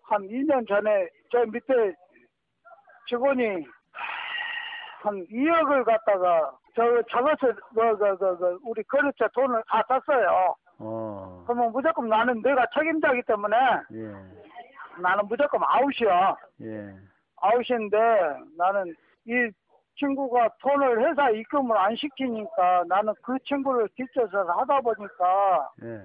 한 0.04 0.22
2년 0.28 0.68
전에 0.68 1.08
저 1.32 1.46
밑에 1.46 1.96
직원이 3.08 3.66
한 5.02 5.26
2억을 5.28 5.84
갖다가 5.86 6.52
저 6.76 7.02
저것을 7.04 7.56
그, 7.56 7.98
그, 7.98 8.18
그, 8.18 8.38
그 8.38 8.60
우리 8.64 8.84
거래처 8.84 9.28
돈을 9.34 9.62
다 9.68 9.84
썼어요. 9.88 10.56
어. 10.80 11.44
그러면 11.46 11.72
무조건 11.72 12.10
나는 12.10 12.42
내가 12.42 12.66
책임자기 12.74 13.22
때문에 13.24 13.56
예. 13.94 14.14
나는 15.02 15.28
무조건 15.28 15.62
아웃이야. 15.64 16.36
예. 16.62 16.96
아웃인데 17.38 17.98
나는 18.58 18.96
이 19.26 19.52
친구가 19.96 20.50
돈을 20.60 21.08
회사 21.08 21.30
입금을 21.30 21.78
안 21.78 21.96
시키니까 21.96 22.86
나는 22.88 23.14
그 23.22 23.38
친구를 23.46 23.88
뒷조사를 23.96 24.50
하다 24.50 24.82
보니까 24.82 25.70
예. 25.84 26.04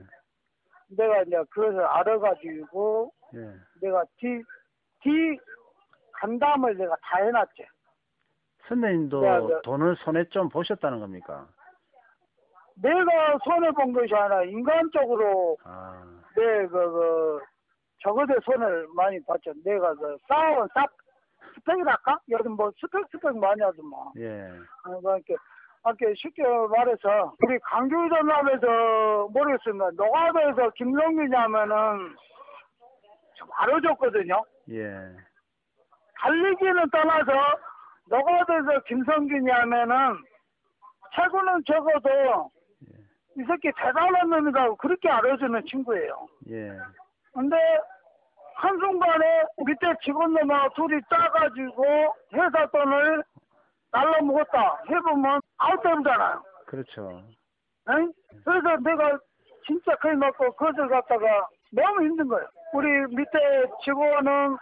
내가 0.89 1.23
이제 1.23 1.37
그것을 1.51 1.81
알아가지고 1.81 3.13
예. 3.35 3.55
내가 3.81 4.05
뒤, 4.19 4.43
뒤 5.01 5.39
간담을 6.21 6.77
내가 6.77 6.95
다 7.03 7.19
해놨지. 7.19 7.67
선배님도 8.69 9.21
네, 9.21 9.39
네. 9.41 9.61
돈을 9.65 9.97
손에 9.97 10.25
좀 10.25 10.49
보셨다는 10.49 11.01
겁니까? 11.01 11.47
내가 12.77 13.39
손해 13.45 13.71
본 13.73 13.93
것이 13.93 14.15
아니라 14.15 14.45
인간적으로 14.45 15.57
아. 15.65 16.05
내 16.37 16.67
그, 16.67 16.71
그, 16.71 17.41
저거대 18.03 18.35
손을 18.45 18.87
많이 18.95 19.23
봤죠. 19.25 19.53
내가 19.65 19.95
그 19.95 20.17
싸운 20.29 20.69
쌉, 20.69 20.89
스펙이랄까? 21.55 22.21
요즘 22.31 22.53
뭐 22.53 22.71
스펙 22.79 23.07
스펙 23.11 23.37
많이 23.39 23.61
하더만. 23.63 24.13
예. 24.19 24.51
어, 24.85 25.01
그러니까 25.01 25.35
이렇게 25.87 26.15
쉽게 26.15 26.43
말해서 26.43 27.35
우리 27.43 27.59
강주 27.61 27.95
전남에서 27.95 29.29
모르겠습니다. 29.33 29.91
노가다에서 29.97 30.71
김동균이냐면은 30.77 32.17
좀 33.35 33.49
알아줬거든요. 33.57 34.45
예. 34.71 35.17
달리기는 36.21 36.91
떠나서 36.91 37.33
노가다에서 38.07 38.81
김성균이냐면은 38.87 40.19
최고는 41.15 41.65
적어도 41.65 42.51
이 43.37 43.45
새끼 43.45 43.71
대단한 43.77 44.29
놈이라고 44.31 44.77
그렇게 44.77 45.09
알아주는 45.09 45.65
친구예요. 45.67 46.27
예. 46.51 46.71
근데 47.33 47.57
한순간에 48.57 49.43
밑에 49.65 49.87
직원놈하고 50.03 50.75
둘이 50.75 51.01
짜가지고 51.09 51.85
회사 52.35 52.67
돈을 52.67 53.23
날라먹었다 53.93 54.83
해보면 54.91 55.41
아웃되잖아요. 55.59 56.43
그렇죠. 56.67 57.23
응? 57.91 58.13
그래서 58.45 58.77
내가 58.83 59.19
진짜 59.65 59.95
큰일 59.97 60.19
났고 60.19 60.51
그것을 60.57 60.89
갖다가 60.89 61.47
너무 61.71 62.03
힘든 62.03 62.27
거예요. 62.27 62.47
우리 62.73 62.89
밑에 63.15 63.67
직원은 63.85 64.57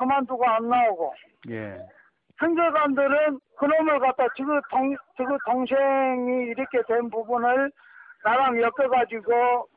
그만두고 0.00 0.46
안 0.46 0.68
나오고 0.68 1.14
예. 1.50 1.78
형제관들은 2.38 3.38
그놈을 3.58 4.00
갖다 4.00 4.26
지금 4.34 4.58
동, 4.70 4.96
지금 5.16 5.36
동생이 5.46 6.44
이렇게 6.46 6.80
된 6.88 7.10
부분을 7.10 7.70
나랑 8.24 8.58
엮어가지고 8.60 9.68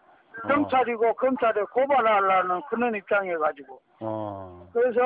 경찰이고 0.47 1.13
검찰에 1.15 1.61
고발하려는 1.73 2.61
그런 2.69 2.95
입장이어가지고 2.95 3.81
어. 3.99 4.69
그래서 4.73 5.01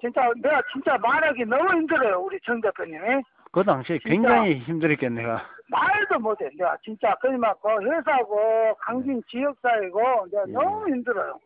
진짜 0.00 0.30
내가 0.40 0.62
진짜 0.72 0.96
말하기 0.98 1.44
너무 1.44 1.68
힘들어요 1.74 2.20
우리 2.20 2.38
정 2.44 2.60
대표님이 2.60 3.22
그 3.52 3.62
당시에. 3.62 3.98
굉장히 3.98 4.54
힘들었겠네, 4.60 5.20
내가. 5.20 5.42
말도 5.68 6.18
못해 6.20 6.48
내가 6.56 6.74
진짜 6.82 7.14
그맞고 7.20 7.82
회사고 7.82 8.74
강진 8.80 9.22
지역사회고 9.28 10.00
내가 10.30 10.44
예. 10.48 10.52
너무 10.52 10.88
힘들어요 10.88 11.38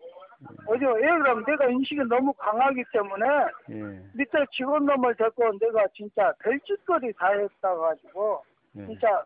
어제 0.67 0.85
왜 0.85 1.01
그러면 1.01 1.45
내가 1.45 1.67
인식이 1.67 2.01
너무 2.09 2.33
강하기 2.35 2.85
때문에 2.93 3.27
예. 3.71 3.83
밑에 4.15 4.45
직원놈을 4.53 5.15
데리고 5.15 5.59
내가 5.59 5.87
진짜 5.95 6.33
별짓거리 6.41 7.13
다 7.15 7.29
했다가지고 7.29 8.45
예. 8.77 8.87
진짜 8.87 9.25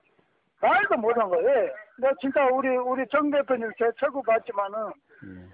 말도 0.61 0.97
못한 0.97 1.29
거예요 1.29 1.73
내가 1.99 2.15
진짜 2.21 2.47
우리 2.47 2.69
우리 2.77 3.07
정 3.09 3.31
대표님 3.31 3.71
제 3.79 3.91
최고 3.99 4.23
봤지만은 4.23 4.79
예. 5.27 5.49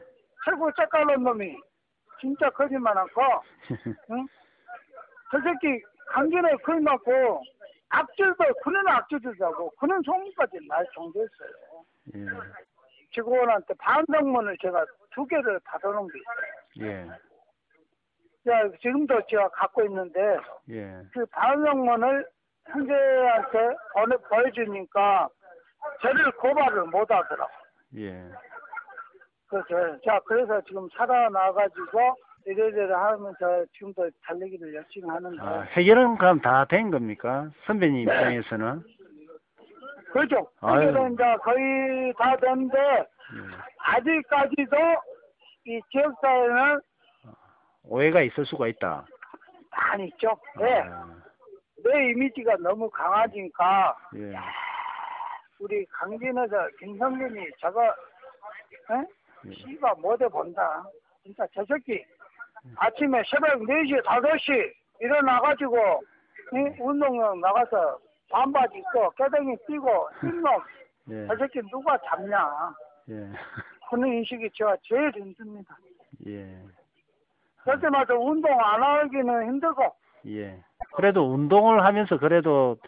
최고 0.44 0.70
짝깔난 0.72 1.22
놈이 1.22 1.56
진짜 2.20 2.50
거짓말 2.50 2.96
않고 2.98 3.22
응? 4.10 4.26
저 5.30 5.40
새끼 5.40 5.82
강진에 6.08 6.56
거의 6.64 6.80
맞고 6.80 7.42
악질도 7.88 8.44
그는 8.62 8.86
악질이라고 8.88 9.70
그는 9.78 10.02
소문까지 10.02 10.58
날 10.68 10.86
정도였어요. 10.94 11.84
예. 13.06 13.14
직원한테 13.14 13.74
반성문을 13.78 14.56
제가 14.60 14.84
두 15.10 15.24
개를 15.26 15.58
받아놓은 15.64 16.08
게 16.08 16.18
있어요. 16.18 16.90
예. 16.90 17.06
야, 18.50 18.70
지금도 18.80 19.20
제가 19.28 19.48
갖고 19.50 19.82
있는데 19.84 20.38
예. 20.70 21.02
그 21.12 21.24
반성문을 21.26 22.26
형제한테 22.66 23.58
보내, 23.94 24.16
보여주니까 24.28 25.28
저를 26.02 26.30
고발을 26.32 26.84
못 26.86 27.10
하더라고. 27.10 27.50
예. 27.96 28.24
그래서 29.48 30.00
자 30.04 30.20
그래서 30.26 30.60
지금 30.62 30.88
살아나가지고 30.96 32.16
이래저래 32.46 32.92
하면서 32.92 33.64
지금도 33.72 34.10
달리기를 34.24 34.74
열심히 34.74 35.08
하는데 35.08 35.36
아, 35.40 35.60
해결은 35.60 36.18
그럼 36.18 36.40
다 36.40 36.64
된 36.66 36.90
겁니까? 36.90 37.50
선배님 37.66 38.02
입장에서는? 38.02 38.82
그죠? 40.16 40.48
아유. 40.60 40.92
그래서 40.92 41.08
이제 41.08 41.36
거의 41.42 42.12
다 42.18 42.36
됐는데 42.36 42.78
예. 42.78 43.04
아직까지도 43.78 44.76
이 45.66 45.80
지역사회는 45.90 46.80
오해가 47.84 48.22
있을 48.22 48.46
수가 48.46 48.68
있다. 48.68 49.04
많이 49.70 50.06
있죠. 50.06 50.36
네. 50.58 50.80
아, 50.82 51.06
내 51.84 52.10
이미지가 52.10 52.56
너무 52.60 52.88
강하니까 52.90 53.96
예. 54.16 54.34
우리 55.58 55.84
강진에서 55.86 56.68
김성균이 56.78 57.46
저거 57.60 57.84
에? 57.84 59.52
씨가 59.52 59.94
못해 59.96 60.26
본다. 60.28 60.84
진짜 61.22 61.46
저 61.54 61.64
새끼 61.66 62.04
아침에 62.76 63.22
새벽 63.30 63.60
4시, 63.60 64.02
5시 64.04 64.72
일어나가지고 65.00 65.76
이 66.52 66.80
운동장 66.80 67.40
나가서 67.40 67.98
반바지 68.30 68.78
입고 68.78 69.10
깨덩이 69.10 69.56
뛰고 69.66 70.08
흰놈 70.20 70.44
예. 71.10 71.26
저 71.26 71.36
새끼 71.36 71.60
누가 71.70 71.98
잡냐 72.06 72.74
예. 73.10 73.30
그런 73.88 74.12
인식이 74.12 74.50
제가 74.54 74.76
제일 74.82 75.12
힘듭니다. 75.14 75.76
예. 76.26 76.60
그때마다 77.64 78.14
운동 78.14 78.50
안 78.60 78.82
하기는 78.82 79.46
힘들고 79.46 79.82
예. 80.28 80.62
그래도 80.94 81.32
운동을 81.32 81.84
하면서 81.84 82.18
그래도 82.18 82.78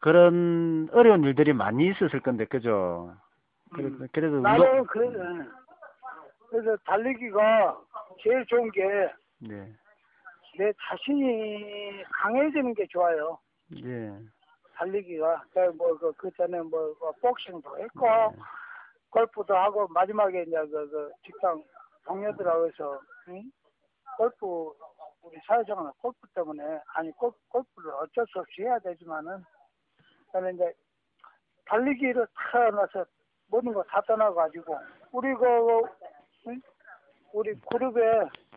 그런 0.00 0.88
어려운 0.92 1.22
일들이 1.22 1.52
많이 1.52 1.88
있었을 1.88 2.20
건데, 2.20 2.44
그죠? 2.46 3.14
그래, 3.72 3.86
음. 3.86 4.08
그래도 4.12 4.36
운동, 4.36 4.42
나는 4.42 4.84
그래 4.86 5.10
그래서 6.50 6.76
달리기가 6.84 7.78
제일 8.22 8.44
좋은 8.46 8.70
게내 8.72 9.12
네. 9.38 9.72
자신이 10.88 12.02
강해지는 12.10 12.74
게 12.74 12.86
좋아요. 12.88 13.38
예. 13.84 14.12
달리기가 14.82 15.44
뭐그 15.76 16.12
그 16.16 16.30
전에 16.36 16.60
뭐그 16.60 17.12
복싱도 17.20 17.78
했고 17.78 18.06
네. 18.06 18.36
골프도 19.10 19.54
하고 19.54 19.86
마지막에 19.88 20.42
이제 20.42 20.56
그, 20.56 20.90
그 20.90 21.12
직장 21.24 21.62
동료들하고 22.04 22.66
해서 22.66 23.00
응? 23.28 23.42
골프 24.16 24.72
우리 25.22 25.38
사회생활 25.46 25.92
골프 25.98 26.26
때문에 26.34 26.80
아니 26.94 27.12
골, 27.12 27.30
골프를 27.48 27.92
어쩔 27.92 28.26
수 28.26 28.40
없이 28.40 28.62
해야 28.62 28.78
되지만은 28.80 29.44
저는 30.32 30.54
이제 30.54 30.72
달리기를 31.66 32.26
태어나서 32.50 33.04
모든 33.48 33.72
거 33.72 33.82
다 33.84 34.00
떠나가지고 34.02 34.76
우리 35.12 35.32
그 35.34 35.82
응? 36.48 36.60
우리 37.32 37.54
그룹에 37.70 38.00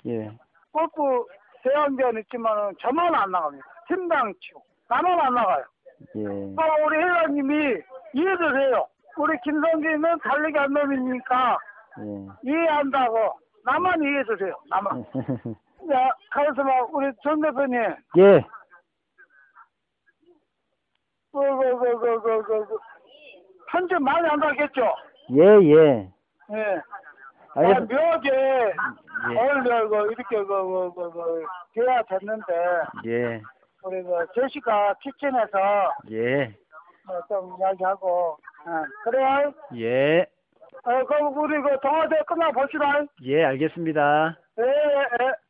예. 0.07 0.38
골프 0.71 1.25
대항전 1.61 2.17
있지만은 2.19 2.73
저만 2.79 3.13
안 3.13 3.29
나갑니다. 3.29 3.65
팀당 3.88 4.33
치고 4.39 4.63
나만 4.88 5.19
안 5.19 5.33
나가요. 5.35 5.65
예. 6.15 6.25
아, 6.58 6.86
우리 6.86 6.97
회장님이 6.97 7.81
이해를 8.13 8.62
해요. 8.62 8.88
우리 9.17 9.38
김성기는 9.41 10.19
달리기 10.19 10.58
한 10.58 10.73
놈이니까 10.73 11.58
예. 11.99 12.49
이해한다고. 12.49 13.39
나만 13.63 14.03
이해해주세요. 14.03 14.55
나만. 14.69 15.05
야, 15.91 16.10
막 16.63 16.93
우리 16.93 17.12
정 17.23 17.41
대표님, 17.41 17.79
예. 18.17 18.43
그, 21.31 21.39
그, 21.39 21.77
그, 21.79 21.99
그, 21.99 22.21
그, 22.21 22.41
그, 22.43 22.65
그, 22.65 22.77
편집 23.71 24.01
많이 24.01 24.27
안 24.27 24.39
가겠죠? 24.39 24.93
예, 25.31 25.43
예. 25.43 26.10
예. 26.53 26.81
아, 27.55 27.62
묘하게 27.62 28.29
예. 28.31 29.36
오늘 29.36 29.89
그, 29.89 29.95
이렇게 30.12 30.38
그, 30.38 30.47
그, 30.47 30.91
그, 30.95 31.12
그, 31.12 31.45
대화 31.73 32.01
됐는데, 32.03 32.53
예. 33.05 33.41
우리 33.86 34.02
그 34.02 34.26
제시카 34.34 34.95
키친에서 34.95 35.93
예. 36.12 36.45
어, 37.08 37.21
좀 37.28 37.56
이야기하고, 37.60 38.38
어, 38.65 38.84
그래요? 39.04 39.54
예. 39.76 40.21
어, 40.84 41.06
그럼 41.06 41.38
우리 41.38 41.62
그 41.62 41.80
동아대 41.80 42.15
끝나고 42.28 42.54
봅시다. 42.54 43.04
예, 43.24 43.45
알겠습니다. 43.45 44.38
예, 44.60 44.63
예, 44.63 45.26
예. 45.26 45.44